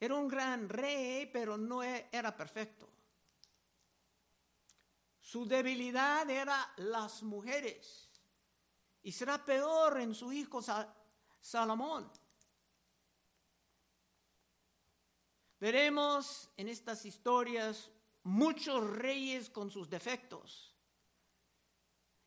era 0.00 0.14
un 0.14 0.28
gran 0.28 0.68
rey, 0.68 1.26
pero 1.26 1.56
no 1.56 1.82
e-, 1.82 2.08
era 2.12 2.34
perfecto. 2.34 2.88
Su 5.20 5.46
debilidad 5.46 6.28
era 6.30 6.72
las 6.76 7.22
mujeres. 7.22 8.08
Y 9.02 9.12
será 9.12 9.44
peor 9.44 10.00
en 10.00 10.14
su 10.14 10.32
hijo 10.32 10.60
Salomón. 11.40 12.10
Veremos 15.58 16.50
en 16.56 16.68
estas 16.68 17.06
historias 17.06 17.90
muchos 18.24 18.84
reyes 18.90 19.48
con 19.48 19.70
sus 19.70 19.88
defectos. 19.88 20.74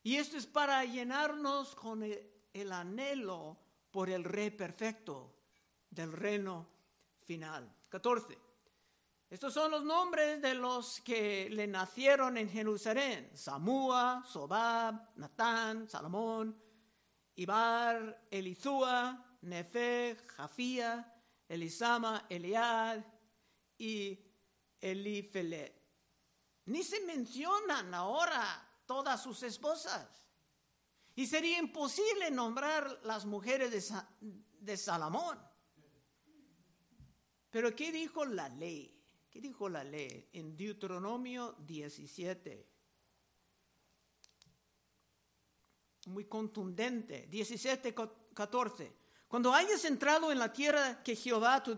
Y 0.02 0.16
esto 0.16 0.36
es 0.36 0.46
para 0.46 0.84
llenarnos 0.84 1.74
con 1.74 2.02
el, 2.02 2.72
anhelo 2.72 3.56
por 3.90 4.10
el 4.10 4.24
rey 4.24 4.50
perfecto 4.50 5.32
del 5.90 6.12
reino 6.12 6.66
final. 7.22 7.72
14. 7.88 8.38
Estos 9.28 9.54
son 9.54 9.70
los 9.70 9.84
nombres 9.84 10.42
de 10.42 10.54
los 10.54 11.00
que 11.02 11.48
le 11.50 11.68
nacieron 11.68 12.36
en 12.36 12.48
Jerusalén: 12.48 13.30
Samúa, 13.34 14.24
Sobab, 14.26 15.16
Natán, 15.16 15.88
Salomón, 15.88 16.60
Ibar, 17.36 18.26
Elizúa, 18.28 19.36
Nefe, 19.42 20.16
Jafía, 20.26 21.14
Elisama, 21.46 22.26
Eliad 22.28 23.04
y 23.80 24.22
Elifelet. 24.78 25.74
Ni 26.66 26.84
se 26.84 27.00
mencionan 27.00 27.94
ahora 27.94 28.68
todas 28.86 29.22
sus 29.22 29.42
esposas. 29.42 30.06
Y 31.16 31.26
sería 31.26 31.58
imposible 31.58 32.30
nombrar 32.30 33.00
las 33.04 33.24
mujeres 33.24 33.70
de, 33.72 34.02
de 34.60 34.76
Salomón. 34.76 35.38
Pero 37.50 37.74
¿qué 37.74 37.90
dijo 37.90 38.24
la 38.26 38.48
ley? 38.50 38.96
¿Qué 39.30 39.40
dijo 39.40 39.68
la 39.68 39.82
ley 39.82 40.28
en 40.34 40.56
Deuteronomio 40.56 41.56
17? 41.60 42.68
Muy 46.06 46.26
contundente. 46.26 47.26
17, 47.28 47.94
14. 48.34 48.96
Cuando 49.26 49.54
hayas 49.54 49.84
entrado 49.84 50.30
en 50.30 50.38
la 50.38 50.52
tierra 50.52 51.02
que 51.02 51.16
Jehová 51.16 51.62
tu, 51.62 51.74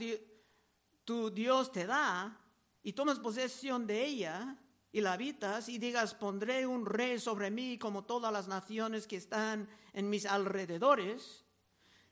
tu 1.05 1.31
Dios 1.31 1.73
te 1.73 1.87
da 1.87 2.39
y 2.83 2.93
tomas 2.93 3.19
posesión 3.19 3.87
de 3.87 4.05
ella 4.05 4.57
y 4.91 5.01
la 5.01 5.15
habitas 5.15 5.69
y 5.69 5.79
digas, 5.79 6.15
pondré 6.15 6.67
un 6.67 6.85
rey 6.85 7.19
sobre 7.19 7.51
mí 7.51 7.79
como 7.79 8.05
todas 8.05 8.33
las 8.33 8.49
naciones 8.49 9.07
que 9.07 9.17
están 9.17 9.69
en 9.93 10.11
mis 10.11 10.27
alrededores, 10.27 11.45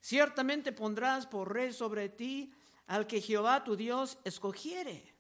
ciertamente 0.01 0.73
pondrás 0.73 1.27
por 1.27 1.53
rey 1.53 1.73
sobre 1.73 2.09
ti 2.09 2.53
al 2.87 3.07
que 3.07 3.21
Jehová 3.21 3.63
tu 3.63 3.77
Dios 3.77 4.19
escogiere. 4.25 5.15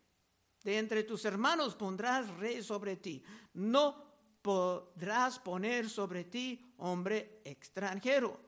De 0.62 0.78
entre 0.78 1.04
tus 1.04 1.24
hermanos 1.24 1.74
pondrás 1.74 2.28
rey 2.36 2.62
sobre 2.62 2.96
ti. 2.96 3.22
No 3.54 4.10
podrás 4.42 5.38
poner 5.38 5.88
sobre 5.88 6.24
ti 6.24 6.74
hombre 6.78 7.40
extranjero, 7.44 8.40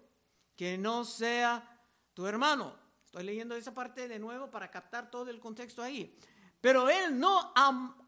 que 0.57 0.77
no 0.79 1.05
sea 1.05 1.81
tu 2.15 2.27
hermano. 2.27 2.82
Estoy 3.13 3.25
leyendo 3.25 3.55
esa 3.55 3.75
parte 3.75 4.09
de 4.09 4.19
nuevo 4.19 4.51
para 4.51 4.71
captar 4.71 5.11
todo 5.11 5.29
el 5.29 5.39
contexto 5.39 5.83
ahí. 5.83 6.19
Pero 6.63 6.89
él 6.89 7.21
no 7.21 7.53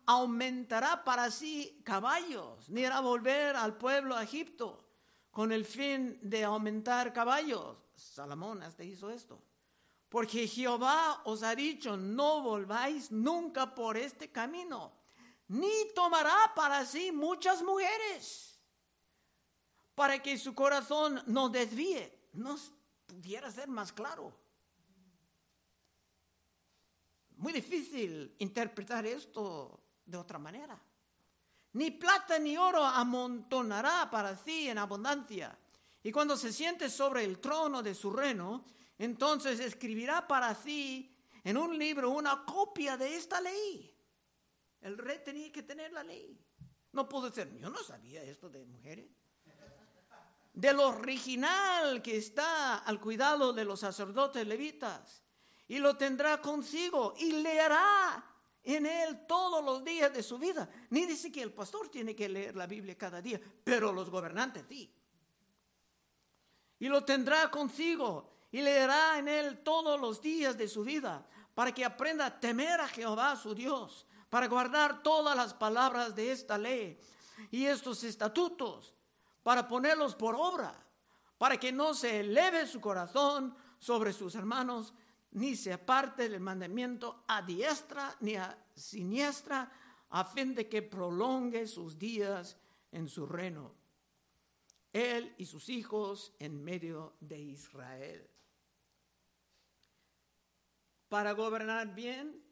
aumentará 0.07 1.05
para 1.05 1.31
sí 1.31 1.83
caballos, 1.85 2.71
ni 2.71 2.87
hará 2.87 3.01
volver 3.01 3.55
al 3.55 3.77
pueblo 3.77 4.17
a 4.17 4.23
Egipto 4.23 4.83
con 5.31 5.53
el 5.53 5.67
fin 5.67 6.19
de 6.23 6.43
aumentar 6.45 7.13
caballos. 7.13 7.77
Salomón 7.95 8.63
hasta 8.63 8.83
hizo 8.83 9.11
esto. 9.11 9.43
Porque 10.09 10.49
Jehová 10.49 11.21
os 11.27 11.43
ha 11.43 11.55
dicho, 11.55 11.99
no 11.99 12.41
volváis 12.41 13.11
nunca 13.11 13.75
por 13.75 13.99
este 13.99 14.33
camino, 14.33 14.91
ni 15.49 15.93
tomará 15.95 16.51
para 16.57 16.87
sí 16.87 17.13
muchas 17.13 17.63
mujeres, 17.63 18.59
para 19.95 20.23
que 20.23 20.39
su 20.39 20.55
corazón 20.55 21.23
no 21.27 21.51
desvíe. 21.51 22.11
No 22.33 22.57
pudiera 23.07 23.51
ser 23.51 23.69
más 23.69 23.93
claro. 23.93 24.44
Muy 27.45 27.53
difícil 27.53 28.37
interpretar 28.39 29.05
esto 29.05 29.79
de 30.07 30.17
otra 30.17 30.39
manera. 30.39 30.81
Ni 31.75 31.91
plata 31.91 32.39
ni 32.39 32.57
oro 32.57 32.83
amontonará 32.83 34.09
para 34.11 34.35
sí 34.35 34.71
en 34.71 34.79
abundancia. 34.79 35.55
Y 36.03 36.11
cuando 36.11 36.39
se 36.39 36.51
siente 36.51 36.89
sobre 36.89 37.23
el 37.23 37.41
trono 37.41 37.83
de 37.83 37.95
su 37.95 38.11
reino, 38.11 38.65
entonces 38.97 39.61
escribirá 39.61 40.27
para 40.27 40.55
sí 40.55 41.15
en 41.45 41.59
un 41.59 41.77
libro 41.77 42.09
una 42.09 42.47
copia 42.47 42.97
de 42.97 43.15
esta 43.15 43.43
ley. 43.43 43.95
El 44.81 44.97
rey 44.97 45.21
tenía 45.23 45.53
que 45.53 45.65
tener 45.65 45.93
la 45.93 46.03
ley. 46.03 46.43
No 46.93 47.07
pudo 47.07 47.31
ser, 47.31 47.55
yo 47.59 47.69
no 47.69 47.83
sabía 47.83 48.23
esto 48.23 48.49
de 48.49 48.65
mujeres. 48.65 49.11
De 50.55 50.73
lo 50.73 50.89
original 50.89 52.01
que 52.01 52.17
está 52.17 52.79
al 52.79 52.99
cuidado 52.99 53.53
de 53.53 53.67
los 53.67 53.81
sacerdotes 53.81 54.47
levitas. 54.47 55.24
Y 55.69 55.79
lo 55.79 55.97
tendrá 55.97 56.41
consigo 56.41 57.15
y 57.19 57.33
leerá 57.33 58.25
en 58.63 58.87
él 58.87 59.27
todos 59.27 59.65
los 59.65 59.85
días 59.85 60.13
de 60.13 60.23
su 60.23 60.39
vida. 60.39 60.69
Ni 60.91 61.07
dice 61.07 61.31
que 61.31 61.43
el 61.43 61.53
pastor 61.53 61.89
tiene 61.89 62.17
que 62.17 62.29
leer 62.29 62.57
la 62.57 62.67
Biblia 62.67 62.97
cada 62.97 63.21
día, 63.21 63.41
pero 63.63 63.93
los 63.93 64.11
gobernantes 64.11 64.65
sí. 64.69 64.93
Y 66.79 66.89
lo 66.89 67.05
tendrá 67.05 67.51
consigo 67.51 68.31
y 68.51 68.63
leerá 68.63 69.19
en 69.19 69.29
él 69.29 69.63
todos 69.63 70.01
los 70.01 70.21
días 70.21 70.57
de 70.57 70.69
su 70.69 70.85
vida, 70.85 71.27
para 71.55 71.73
que 71.73 71.85
aprenda 71.85 72.27
a 72.27 72.41
temer 72.41 72.81
a 72.81 72.89
Jehová 72.89 73.37
su 73.37 73.55
Dios, 73.55 74.07
para 74.29 74.49
guardar 74.49 75.03
todas 75.03 75.37
las 75.37 75.55
palabras 75.55 76.15
de 76.15 76.33
esta 76.33 76.59
ley 76.59 76.99
y 77.51 77.67
estos 77.67 78.05
estatutos, 78.05 78.95
para 79.43 79.69
ponerlos 79.69 80.15
por 80.15 80.35
obra, 80.35 80.75
para 81.39 81.59
que 81.59 81.73
no 81.73 81.95
se 81.95 82.21
eleve 82.21 82.67
su 82.67 82.81
corazón 82.81 83.57
sobre 83.79 84.13
sus 84.13 84.35
hermanos, 84.35 84.95
ni 85.35 85.55
se 85.57 85.73
aparte 85.73 86.29
del 86.29 86.41
mandamiento 86.41 87.25
a 87.29 87.43
diestra 87.43 88.17
ni 88.21 88.35
a 88.37 88.57
siniestra, 88.75 89.71
a 90.11 90.25
fin 90.25 90.55
de 90.55 90.69
que 90.69 90.83
prolongue 90.83 91.67
sus 91.67 91.99
días 91.99 92.57
en 92.91 93.09
su 93.09 93.27
reino, 93.27 93.75
él 94.93 95.35
y 95.39 95.47
sus 95.47 95.69
hijos 95.69 96.33
en 96.39 96.63
medio 96.63 97.15
de 97.21 97.39
Israel 97.39 98.35
para 101.15 101.31
gobernar 101.31 101.95
bien, 101.95 102.43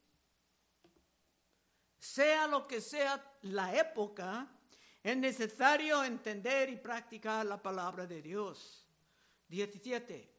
sea 1.98 2.46
lo 2.46 2.68
que 2.68 2.80
sea 2.80 3.20
la 3.42 3.76
época, 3.76 4.48
es 5.02 5.16
necesario 5.16 6.04
entender 6.04 6.70
y 6.70 6.76
practicar 6.76 7.44
la 7.44 7.60
palabra 7.60 8.06
de 8.06 8.22
Dios. 8.22 8.86
17. 9.48 10.31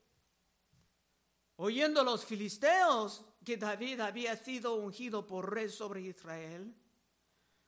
Oyendo 1.58 2.04
los 2.04 2.26
filisteos 2.26 3.26
que 3.46 3.58
David 3.58 4.00
había 4.00 4.36
sido 4.36 4.76
ungido 4.76 5.28
por 5.28 5.54
rey 5.54 5.70
sobre 5.70 6.02
Israel, 6.02 6.74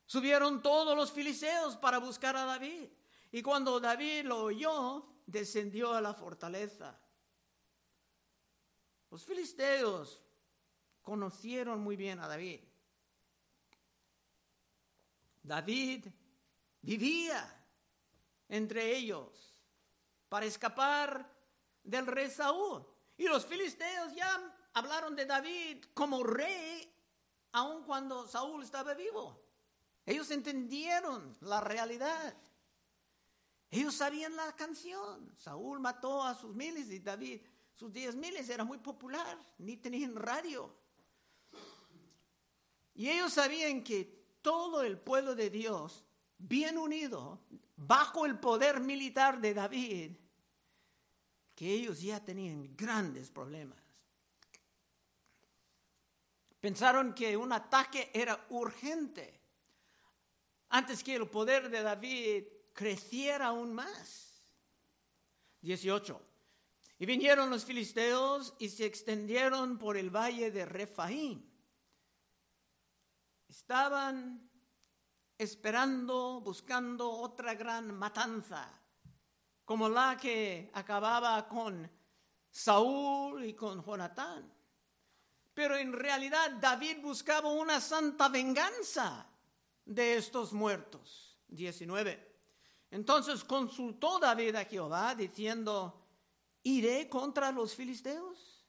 subieron 0.05 0.61
todos 0.61 0.95
los 0.95 1.11
filisteos 1.11 1.77
para 1.77 1.99
buscar 1.99 2.35
a 2.35 2.45
David. 2.45 2.89
Y 3.31 3.41
cuando 3.41 3.79
David 3.79 4.25
lo 4.25 4.43
oyó, 4.43 5.05
descendió 5.25 5.93
a 5.93 6.01
la 6.01 6.13
fortaleza. 6.13 6.99
Los 9.11 9.23
filisteos 9.23 10.23
conocieron 11.01 11.81
muy 11.81 11.95
bien 11.95 12.19
a 12.19 12.27
David. 12.27 12.61
David 15.43 16.07
vivía 16.81 17.63
entre 18.49 18.95
ellos 18.95 19.59
para 20.27 20.45
escapar 20.45 21.31
del 21.83 22.07
rey 22.07 22.29
Saúl. 22.31 22.94
Y 23.17 23.25
los 23.25 23.45
filisteos 23.45 24.13
ya 24.13 24.53
hablaron 24.73 25.15
de 25.15 25.25
David 25.25 25.85
como 25.93 26.23
rey, 26.23 26.93
aun 27.53 27.83
cuando 27.83 28.27
Saúl 28.27 28.63
estaba 28.63 28.93
vivo. 28.93 29.41
Ellos 30.05 30.29
entendieron 30.31 31.35
la 31.41 31.61
realidad. 31.61 32.35
Ellos 33.71 33.95
sabían 33.95 34.35
la 34.35 34.55
canción. 34.55 35.33
Saúl 35.37 35.79
mató 35.79 36.23
a 36.23 36.35
sus 36.35 36.53
miles 36.53 36.89
y 36.89 36.99
David 36.99 37.41
sus 37.75 37.91
diez 37.91 38.15
miles 38.15 38.49
era 38.49 38.63
muy 38.63 38.77
popular, 38.77 39.37
ni 39.57 39.75
tenían 39.75 40.15
radio. 40.15 40.73
Y 42.93 43.09
ellos 43.09 43.33
sabían 43.33 43.83
que 43.83 44.37
todo 44.41 44.81
el 44.81 44.97
pueblo 44.97 45.35
de 45.35 45.49
Dios, 45.49 46.05
bien 46.37 46.77
unido, 46.77 47.41
bajo 47.75 48.25
el 48.25 48.39
poder 48.39 48.79
militar 48.79 49.41
de 49.41 49.53
David, 49.53 50.11
que 51.55 51.71
ellos 51.71 52.01
ya 52.01 52.23
tenían 52.23 52.75
grandes 52.75 53.31
problemas. 53.31 53.79
Pensaron 56.59 57.13
que 57.13 57.37
un 57.37 57.51
ataque 57.53 58.11
era 58.13 58.45
urgente 58.49 59.39
antes 60.69 61.03
que 61.03 61.15
el 61.15 61.29
poder 61.29 61.69
de 61.69 61.81
David 61.81 62.43
creciera 62.73 63.47
aún 63.47 63.73
más. 63.73 64.43
18. 65.61 66.21
Y 66.99 67.05
vinieron 67.05 67.49
los 67.49 67.65
filisteos 67.65 68.53
y 68.59 68.69
se 68.69 68.85
extendieron 68.85 69.77
por 69.77 69.97
el 69.97 70.09
valle 70.09 70.51
de 70.51 70.65
Refaim. 70.65 71.43
Estaban 73.47 74.49
esperando, 75.37 76.41
buscando 76.41 77.09
otra 77.09 77.53
gran 77.53 77.93
matanza, 77.93 78.69
como 79.65 79.89
la 79.89 80.15
que 80.15 80.69
acababa 80.73 81.47
con 81.47 81.89
Saúl 82.49 83.43
y 83.43 83.53
con 83.53 83.83
Jonatán. 83.83 84.53
Pero 85.53 85.75
en 85.75 85.91
realidad 85.91 86.51
David 86.61 87.01
buscaba 87.01 87.51
una 87.51 87.81
santa 87.81 88.29
venganza 88.29 89.27
de 89.83 90.15
estos 90.15 90.53
muertos. 90.53 91.35
19. 91.47 92.35
Entonces 92.91 93.43
consultó 93.43 94.19
David 94.19 94.55
a 94.55 94.65
Jehová 94.65 95.15
diciendo, 95.15 96.05
¿iré 96.63 97.09
contra 97.09 97.51
los 97.51 97.75
filisteos? 97.75 98.65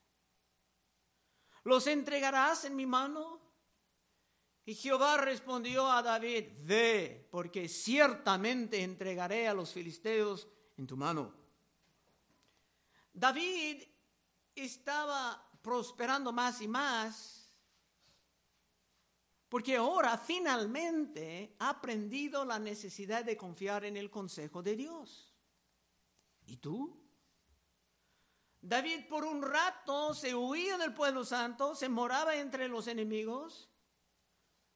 ¿Los 1.64 1.86
entregarás 1.86 2.64
en 2.64 2.76
mi 2.76 2.86
mano? 2.86 3.40
Y 4.64 4.74
Jehová 4.74 5.16
respondió 5.18 5.90
a 5.90 6.02
David, 6.02 6.46
ve, 6.60 7.28
porque 7.30 7.68
ciertamente 7.68 8.82
entregaré 8.82 9.46
a 9.46 9.54
los 9.54 9.72
filisteos 9.72 10.48
en 10.76 10.86
tu 10.86 10.96
mano. 10.96 11.32
David 13.12 13.82
estaba 14.54 15.42
prosperando 15.62 16.32
más 16.32 16.60
y 16.60 16.68
más, 16.68 17.52
porque 19.48 19.76
ahora 19.76 20.18
finalmente 20.18 21.56
ha 21.58 21.70
aprendido 21.70 22.44
la 22.44 22.58
necesidad 22.58 23.24
de 23.24 23.36
confiar 23.36 23.84
en 23.84 23.96
el 23.96 24.10
consejo 24.10 24.62
de 24.62 24.76
Dios. 24.76 25.34
¿Y 26.46 26.56
tú? 26.58 27.02
David 28.60 29.06
por 29.08 29.24
un 29.24 29.42
rato 29.42 30.12
se 30.12 30.34
huía 30.34 30.76
del 30.76 30.92
pueblo 30.92 31.24
santo, 31.24 31.74
se 31.74 31.88
moraba 31.88 32.36
entre 32.36 32.68
los 32.68 32.88
enemigos, 32.88 33.70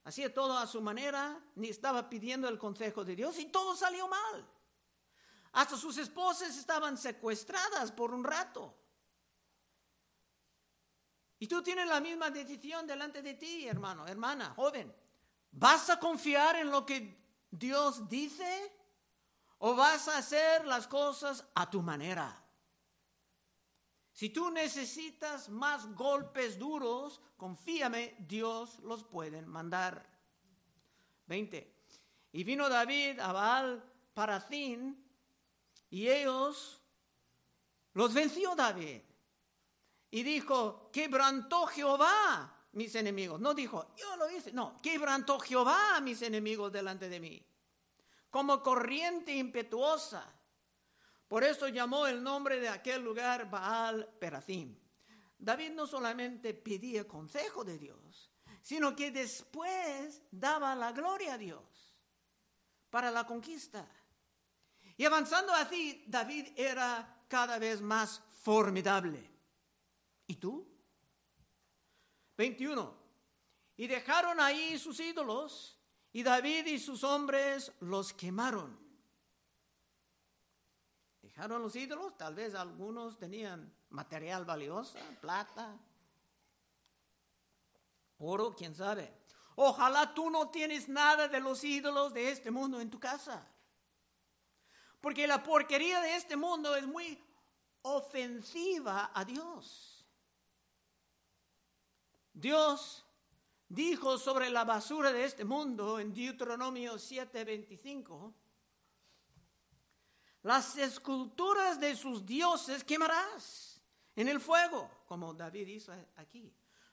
hacía 0.03 0.33
todo 0.33 0.57
a 0.57 0.65
su 0.65 0.81
manera, 0.81 1.43
ni 1.55 1.69
estaba 1.69 2.09
pidiendo 2.09 2.47
el 2.47 2.57
consejo 2.57 3.03
de 3.03 3.15
Dios 3.15 3.37
y 3.37 3.45
todo 3.45 3.75
salió 3.75 4.07
mal. 4.07 4.47
Hasta 5.53 5.75
sus 5.75 5.97
esposas 5.97 6.57
estaban 6.57 6.97
secuestradas 6.97 7.91
por 7.91 8.13
un 8.13 8.23
rato. 8.23 8.73
Y 11.39 11.47
tú 11.47 11.61
tienes 11.61 11.87
la 11.87 11.99
misma 11.99 12.29
decisión 12.29 12.85
delante 12.85 13.21
de 13.21 13.33
ti, 13.33 13.67
hermano, 13.67 14.07
hermana, 14.07 14.53
joven. 14.55 14.93
¿Vas 15.51 15.89
a 15.89 15.99
confiar 15.99 16.55
en 16.55 16.69
lo 16.69 16.85
que 16.85 17.17
Dios 17.49 18.07
dice 18.07 18.71
o 19.57 19.75
vas 19.75 20.07
a 20.07 20.19
hacer 20.19 20.65
las 20.65 20.87
cosas 20.87 21.43
a 21.55 21.69
tu 21.69 21.81
manera? 21.81 22.41
Si 24.13 24.29
tú 24.29 24.51
necesitas 24.51 25.49
más 25.49 25.93
golpes 25.95 26.59
duros, 26.59 27.19
confíame, 27.37 28.15
Dios 28.19 28.79
los 28.79 29.03
puede 29.03 29.41
mandar. 29.41 30.07
20. 31.25 31.75
Y 32.33 32.43
vino 32.43 32.69
David 32.69 33.19
a 33.19 33.31
Baal 33.31 33.83
Paracín 34.13 35.10
y 35.91 36.09
ellos 36.09 36.81
los 37.93 38.13
venció 38.13 38.55
David. 38.55 39.01
Y 40.09 40.23
dijo, 40.23 40.89
quebrantó 40.91 41.67
Jehová 41.67 42.67
mis 42.71 42.95
enemigos. 42.95 43.39
No 43.39 43.53
dijo, 43.53 43.93
yo 43.95 44.15
lo 44.17 44.29
hice. 44.29 44.51
No, 44.51 44.81
quebrantó 44.81 45.39
Jehová 45.39 46.01
mis 46.01 46.21
enemigos 46.23 46.71
delante 46.71 47.07
de 47.07 47.19
mí. 47.19 47.45
Como 48.29 48.63
corriente 48.63 49.35
impetuosa 49.35 50.25
por 51.31 51.45
eso 51.45 51.69
llamó 51.69 52.07
el 52.07 52.21
nombre 52.21 52.59
de 52.59 52.67
aquel 52.67 53.01
lugar 53.01 53.49
Baal 53.49 54.05
Perazim. 54.19 54.75
David 55.39 55.71
no 55.71 55.87
solamente 55.87 56.53
pedía 56.53 57.07
consejo 57.07 57.63
de 57.63 57.77
Dios, 57.77 58.29
sino 58.61 58.93
que 58.93 59.11
después 59.11 60.21
daba 60.29 60.75
la 60.75 60.91
gloria 60.91 61.35
a 61.35 61.37
Dios 61.37 61.95
para 62.89 63.11
la 63.11 63.25
conquista. 63.25 63.87
Y 64.97 65.05
avanzando 65.05 65.53
así, 65.53 66.03
David 66.07 66.49
era 66.55 67.23
cada 67.27 67.57
vez 67.59 67.81
más 67.81 68.21
formidable. 68.43 69.29
¿Y 70.27 70.35
tú? 70.35 70.67
21. 72.37 73.01
Y 73.77 73.87
dejaron 73.87 74.39
ahí 74.39 74.77
sus 74.77 74.99
ídolos, 74.99 75.77
y 76.13 76.23
David 76.23 76.65
y 76.67 76.79
sus 76.79 77.03
hombres 77.03 77.71
los 77.79 78.13
quemaron 78.13 78.81
Dejaron 81.31 81.61
los 81.61 81.75
ídolos, 81.77 82.17
tal 82.17 82.35
vez 82.35 82.53
algunos 82.55 83.17
tenían 83.17 83.73
material 83.89 84.43
valioso, 84.43 84.99
plata, 85.21 85.79
oro, 88.17 88.53
quién 88.53 88.75
sabe. 88.75 89.13
Ojalá 89.55 90.13
tú 90.13 90.29
no 90.29 90.49
tienes 90.49 90.89
nada 90.89 91.29
de 91.29 91.39
los 91.39 91.63
ídolos 91.63 92.13
de 92.13 92.31
este 92.31 92.51
mundo 92.51 92.81
en 92.81 92.89
tu 92.89 92.99
casa. 92.99 93.47
Porque 95.01 95.27
la 95.27 95.43
porquería 95.43 95.99
de 96.01 96.15
este 96.15 96.37
mundo 96.37 96.75
es 96.75 96.85
muy 96.85 97.21
ofensiva 97.81 99.11
a 99.13 99.25
Dios. 99.25 100.05
Dios 102.31 103.05
dijo 103.67 104.17
sobre 104.17 104.49
la 104.49 104.63
basura 104.63 105.11
de 105.11 105.25
este 105.25 105.43
mundo 105.43 105.99
en 105.99 106.13
Deuteronomio 106.13 106.97
7:25 106.97 108.33
las 110.43 110.75
esculturas 110.77 111.79
de 111.79 111.95
sus 111.95 112.25
dioses 112.25 112.83
quemarás 112.83 113.79
en 114.15 114.27
el 114.27 114.39
fuego, 114.39 114.89
como 115.05 115.33
David 115.33 115.67
hizo 115.67 115.93
aquí. 116.15 116.51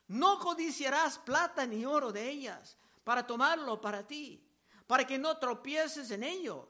No 0.09 0.39
codiciarás 0.39 1.19
plata 1.19 1.67
ni 1.67 1.85
oro 1.85 2.13
de 2.13 2.29
ellas 2.29 2.77
para 3.05 3.27
tomarlo 3.27 3.81
para 3.81 4.07
ti, 4.07 4.47
para 4.87 5.07
que 5.07 5.19
no 5.19 5.39
tropieces 5.39 6.11
en 6.11 6.25
ello, 6.25 6.69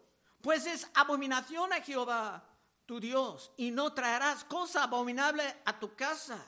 pues 0.49 0.65
es 0.65 0.91
abominación 0.95 1.75
a 1.75 1.83
Jehová 1.83 2.43
tu 2.87 2.99
Dios, 2.99 3.53
y 3.59 3.71
no 3.71 3.93
traerás 3.93 4.45
cosa 4.45 4.85
abominable 4.85 5.45
a 5.67 5.79
tu 5.79 5.95
casa, 5.95 6.43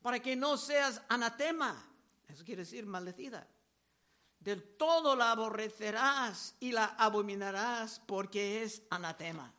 para 0.00 0.20
que 0.20 0.36
no 0.36 0.56
seas 0.56 1.02
anatema, 1.08 1.92
eso 2.28 2.44
quiere 2.44 2.62
decir 2.62 2.86
maldecida 2.86 3.48
del 4.38 4.76
todo 4.76 5.16
la 5.16 5.32
aborrecerás 5.32 6.54
y 6.60 6.70
la 6.70 6.84
abominarás 6.84 8.00
porque 8.06 8.62
es 8.62 8.80
anatema. 8.90 9.52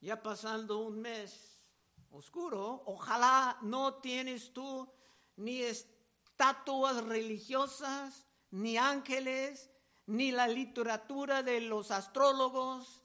Ya 0.00 0.22
pasando 0.22 0.78
un 0.78 1.00
mes 1.00 1.64
oscuro, 2.12 2.84
ojalá 2.86 3.58
no 3.60 3.94
tienes 3.94 4.52
tú 4.52 4.88
ni 5.34 5.62
estatuas 5.62 7.02
religiosas, 7.02 8.24
ni 8.52 8.76
ángeles, 8.76 9.68
ni 10.06 10.30
la 10.30 10.48
literatura 10.48 11.42
de 11.42 11.60
los 11.60 11.90
astrólogos, 11.90 13.02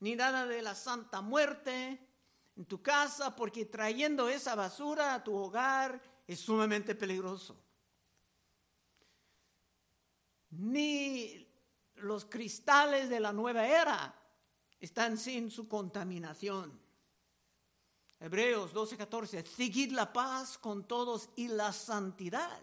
ni 0.00 0.16
nada 0.16 0.46
de 0.46 0.62
la 0.62 0.74
Santa 0.74 1.20
Muerte 1.20 2.06
en 2.56 2.64
tu 2.66 2.82
casa, 2.82 3.34
porque 3.34 3.64
trayendo 3.64 4.28
esa 4.28 4.54
basura 4.54 5.14
a 5.14 5.24
tu 5.24 5.34
hogar 5.34 6.00
es 6.26 6.40
sumamente 6.40 6.94
peligroso 6.94 7.62
ni 10.52 11.48
los 11.96 12.26
cristales 12.26 13.08
de 13.08 13.20
la 13.20 13.32
nueva 13.32 13.66
era 13.66 14.14
están 14.80 15.16
sin 15.16 15.50
su 15.50 15.68
contaminación. 15.68 16.80
Hebreos 18.20 18.72
12:14, 18.72 19.44
seguid 19.44 19.92
la 19.92 20.12
paz 20.12 20.58
con 20.58 20.86
todos 20.86 21.30
y 21.36 21.48
la 21.48 21.72
santidad, 21.72 22.60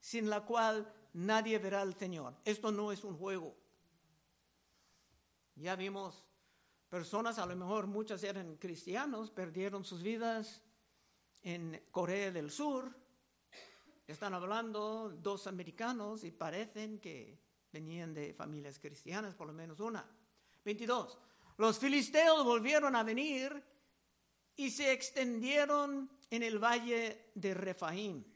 sin 0.00 0.28
la 0.28 0.44
cual 0.44 0.92
nadie 1.16 1.58
verá 1.58 1.80
al 1.80 1.94
Señor. 1.94 2.34
Esto 2.44 2.70
no 2.70 2.92
es 2.92 3.02
un 3.02 3.16
juego. 3.16 3.56
Ya 5.56 5.74
vimos 5.74 6.24
personas, 6.88 7.38
a 7.38 7.46
lo 7.46 7.56
mejor 7.56 7.86
muchas 7.86 8.22
eran 8.22 8.56
cristianos, 8.56 9.30
perdieron 9.30 9.84
sus 9.84 10.02
vidas 10.02 10.62
en 11.42 11.82
Corea 11.90 12.30
del 12.30 12.50
Sur. 12.50 12.94
Están 14.06 14.34
hablando 14.34 15.08
dos 15.10 15.46
americanos 15.46 16.22
y 16.22 16.30
parecen 16.30 17.00
que 17.00 17.38
venían 17.72 18.12
de 18.12 18.34
familias 18.34 18.78
cristianas, 18.78 19.34
por 19.34 19.46
lo 19.46 19.52
menos 19.52 19.80
una. 19.80 20.06
22. 20.64 21.18
Los 21.56 21.78
filisteos 21.78 22.44
volvieron 22.44 22.94
a 22.94 23.02
venir 23.02 23.64
y 24.54 24.70
se 24.70 24.92
extendieron 24.92 26.10
en 26.30 26.42
el 26.42 26.58
valle 26.58 27.30
de 27.34 27.54
Refaim. 27.54 28.35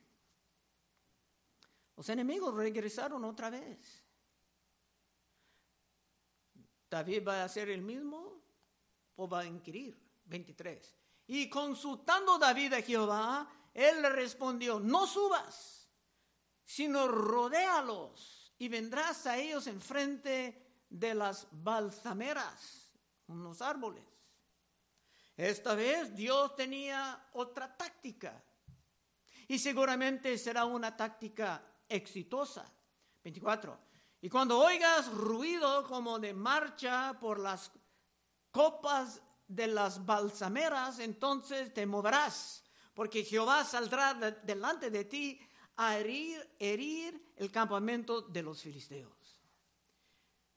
Los 2.01 2.09
enemigos 2.09 2.55
regresaron 2.55 3.23
otra 3.27 3.51
vez. 3.51 4.03
David 6.89 7.29
va 7.29 7.43
a 7.43 7.45
hacer 7.45 7.69
el 7.69 7.83
mismo 7.83 8.41
o 9.17 9.29
va 9.29 9.41
a 9.41 9.45
inquirir. 9.45 10.01
23. 10.25 10.97
Y 11.27 11.51
consultando 11.51 12.39
David 12.39 12.73
a 12.73 12.81
Jehová, 12.81 13.47
él 13.75 14.01
le 14.01 14.09
respondió, 14.09 14.81
no 14.81 15.07
subas, 15.07 15.91
sino 16.65 17.07
rodéalos 17.07 18.55
y 18.57 18.69
vendrás 18.69 19.27
a 19.27 19.37
ellos 19.37 19.67
enfrente 19.67 20.87
de 20.89 21.15
las 21.15 21.49
balsameras, 21.51 22.95
unos 23.27 23.61
árboles. 23.61 24.07
Esta 25.37 25.75
vez 25.75 26.17
Dios 26.17 26.57
tenía 26.57 27.29
otra 27.35 27.77
táctica 27.77 28.43
y 29.49 29.59
seguramente 29.59 30.39
será 30.39 30.65
una 30.65 30.97
táctica 30.97 31.67
exitosa. 31.91 32.65
24. 33.23 33.79
Y 34.23 34.29
cuando 34.29 34.59
oigas 34.59 35.11
ruido 35.13 35.87
como 35.87 36.19
de 36.19 36.35
marcha 36.35 37.19
por 37.19 37.39
las 37.39 37.71
copas 38.51 39.21
de 39.47 39.67
las 39.67 40.05
balsameras, 40.05 40.99
entonces 40.99 41.73
te 41.73 41.87
moverás, 41.87 42.65
porque 42.95 43.25
Jehová 43.25 43.65
saldrá 43.65 44.15
delante 44.15 44.91
de 44.91 45.05
ti 45.05 45.41
a 45.77 45.99
herir, 45.99 46.57
herir 46.59 47.33
el 47.37 47.51
campamento 47.51 48.21
de 48.23 48.43
los 48.43 48.63
filisteos. 48.63 49.39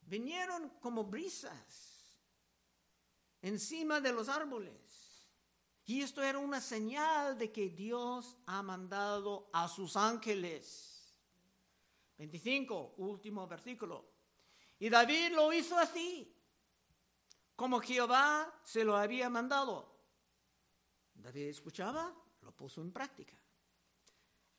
Vinieron 0.01 0.69
como 0.81 1.05
brisas 1.05 1.93
encima 3.41 4.01
de 4.01 4.11
los 4.11 4.27
árboles. 4.29 4.73
Y 5.85 6.01
esto 6.01 6.21
era 6.21 6.39
una 6.39 6.61
señal 6.61 7.37
de 7.37 7.51
que 7.51 7.69
Dios 7.69 8.37
ha 8.45 8.61
mandado 8.61 9.49
a 9.51 9.67
sus 9.67 9.97
ángeles 9.97 10.92
25, 12.17 12.95
último 12.97 13.47
versículo. 13.47 14.13
Y 14.79 14.89
David 14.89 15.31
lo 15.31 15.51
hizo 15.53 15.77
así, 15.77 16.35
como 17.55 17.79
Jehová 17.79 18.61
se 18.63 18.83
lo 18.83 18.95
había 18.95 19.29
mandado. 19.29 19.93
David 21.13 21.47
escuchaba, 21.47 22.13
lo 22.41 22.51
puso 22.51 22.81
en 22.81 22.91
práctica. 22.91 23.37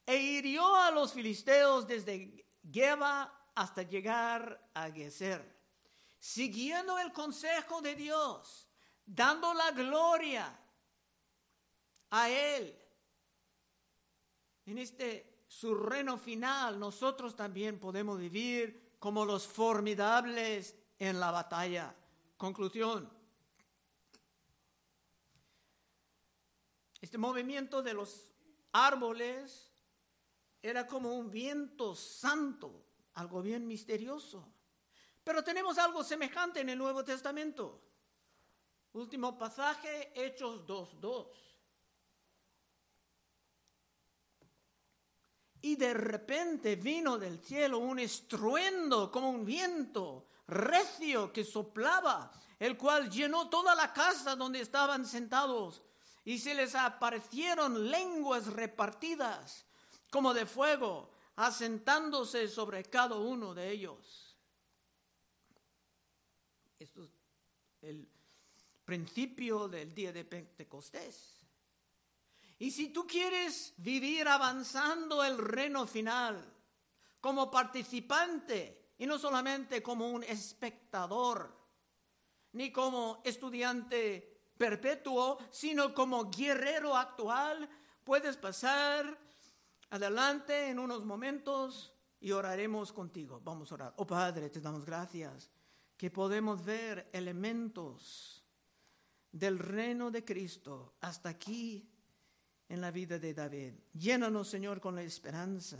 E 0.07 0.17
hirió 0.17 0.75
a 0.77 0.91
los 0.91 1.13
filisteos 1.13 1.87
desde 1.87 2.47
Geba 2.71 3.51
hasta 3.55 3.83
llegar 3.83 4.71
a 4.75 4.91
Geser, 4.91 5.61
siguiendo 6.19 6.99
el 6.99 7.13
consejo 7.13 7.81
de 7.81 7.95
Dios, 7.95 8.69
dando 9.05 9.53
la 9.55 9.71
gloria 9.71 10.59
a 12.11 12.31
él. 12.31 12.79
En 14.67 14.79
este 14.79 15.34
su 15.55 15.73
reino 15.73 16.19
final, 16.19 16.81
nosotros 16.81 17.37
también 17.37 17.79
podemos 17.79 18.19
vivir 18.19 18.97
como 18.99 19.25
los 19.25 19.47
formidables 19.47 20.75
en 20.99 21.21
la 21.21 21.31
batalla. 21.31 21.95
Conclusión. 22.37 23.09
Este 27.01 27.19
movimiento 27.19 27.83
de 27.83 27.95
los 27.95 28.35
árboles 28.73 29.73
era 30.61 30.89
como 30.89 31.15
un 31.15 31.31
viento 31.31 31.95
santo, 31.95 32.87
algo 33.15 33.41
bien 33.41 33.65
misterioso. 33.65 34.53
Pero 35.23 35.45
tenemos 35.45 35.79
algo 35.79 36.03
semejante 36.03 36.63
en 36.63 36.71
el 36.71 36.79
Nuevo 36.79 37.05
Testamento. 37.05 37.81
Último 38.93 39.39
pasaje, 39.39 40.13
Hechos 40.17 40.67
2.2. 40.67 41.29
Y 45.65 45.77
de 45.77 45.95
repente 45.95 46.77
vino 46.77 47.17
del 47.17 47.39
cielo 47.39 47.79
un 47.79 47.99
estruendo 47.99 49.11
como 49.11 49.31
un 49.31 49.47
viento 49.47 50.27
recio 50.47 51.33
que 51.33 51.43
soplaba, 51.43 52.31
el 52.59 52.77
cual 52.77 53.09
llenó 53.09 53.49
toda 53.49 53.75
la 53.75 53.91
casa 53.91 54.37
donde 54.37 54.61
estaban 54.61 55.07
sentados. 55.07 55.81
Y 56.23 56.39
se 56.39 56.55
les 56.55 56.75
aparecieron 56.75 57.91
lenguas 57.91 58.49
repartidas 58.49 59.65
como 60.11 60.35
de 60.35 60.45
fuego, 60.45 61.11
asentándose 61.37 62.47
sobre 62.47 62.85
cada 62.85 63.17
uno 63.17 63.55
de 63.55 63.71
ellos. 63.71 64.37
Esto 66.79 67.05
es 67.05 67.11
el 67.81 68.07
principio 68.85 69.67
del 69.67 69.95
día 69.95 70.13
de 70.13 70.27
Pentecostés. 70.27 71.44
Y 72.59 72.71
si 72.71 72.89
tú 72.89 73.07
quieres 73.07 73.75
vivir 73.79 74.29
avanzando 74.29 75.25
el 75.25 75.39
reino 75.39 75.87
final 75.87 76.53
como 77.21 77.51
participante 77.51 78.93
y 78.99 79.07
no 79.07 79.19
solamente 79.19 79.83
como 79.83 80.09
un 80.09 80.23
espectador, 80.23 81.53
ni 82.53 82.71
como 82.71 83.21
estudiante 83.25 84.53
perpetuo, 84.57 85.39
sino 85.51 85.93
como 85.93 86.31
guerrero 86.31 86.97
actual, 86.97 87.69
puedes 88.05 88.37
pasar 88.37 89.19
adelante 89.91 90.69
en 90.69 90.79
unos 90.79 91.05
momentos 91.05 91.93
y 92.21 92.31
oraremos 92.31 92.93
contigo. 92.93 93.41
Vamos 93.43 93.71
a 93.71 93.75
orar. 93.75 93.95
Oh 93.97 94.07
Padre, 94.07 94.51
te 94.51 94.61
damos 94.61 94.85
gracias 94.85 95.51
que 95.97 96.11
podemos 96.11 96.65
ver 96.65 97.11
elementos 97.13 98.45
del 99.31 99.59
reino 99.59 100.11
de 100.11 100.25
Cristo 100.25 100.95
hasta 101.01 101.29
aquí 101.29 101.94
en 102.75 102.81
la 102.81 102.91
vida 102.91 103.19
de 103.19 103.33
David. 103.33 103.73
Llénanos, 103.95 104.49
Señor, 104.49 104.81
con 104.81 104.95
la 104.95 105.03
esperanza. 105.03 105.79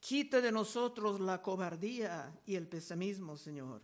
Quita 0.00 0.40
de 0.40 0.50
nosotros 0.50 1.20
la 1.20 1.40
cobardía 1.40 2.40
y 2.44 2.56
el 2.56 2.66
pesimismo, 2.66 3.36
Señor. 3.36 3.82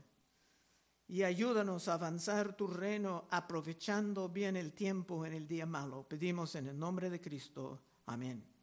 Y 1.07 1.23
ayúdanos 1.23 1.89
a 1.89 1.95
avanzar 1.95 2.57
tu 2.57 2.67
reino 2.67 3.29
aprovechando 3.31 4.29
bien 4.29 4.57
el 4.57 4.73
tiempo 4.73 5.25
en 5.25 5.35
el 5.35 5.47
día 5.47 5.65
malo. 5.65 6.03
Pedimos 6.09 6.55
en 6.57 6.67
el 6.67 6.79
nombre 6.79 7.09
de 7.09 7.21
Cristo. 7.21 7.81
Amén. 8.07 8.58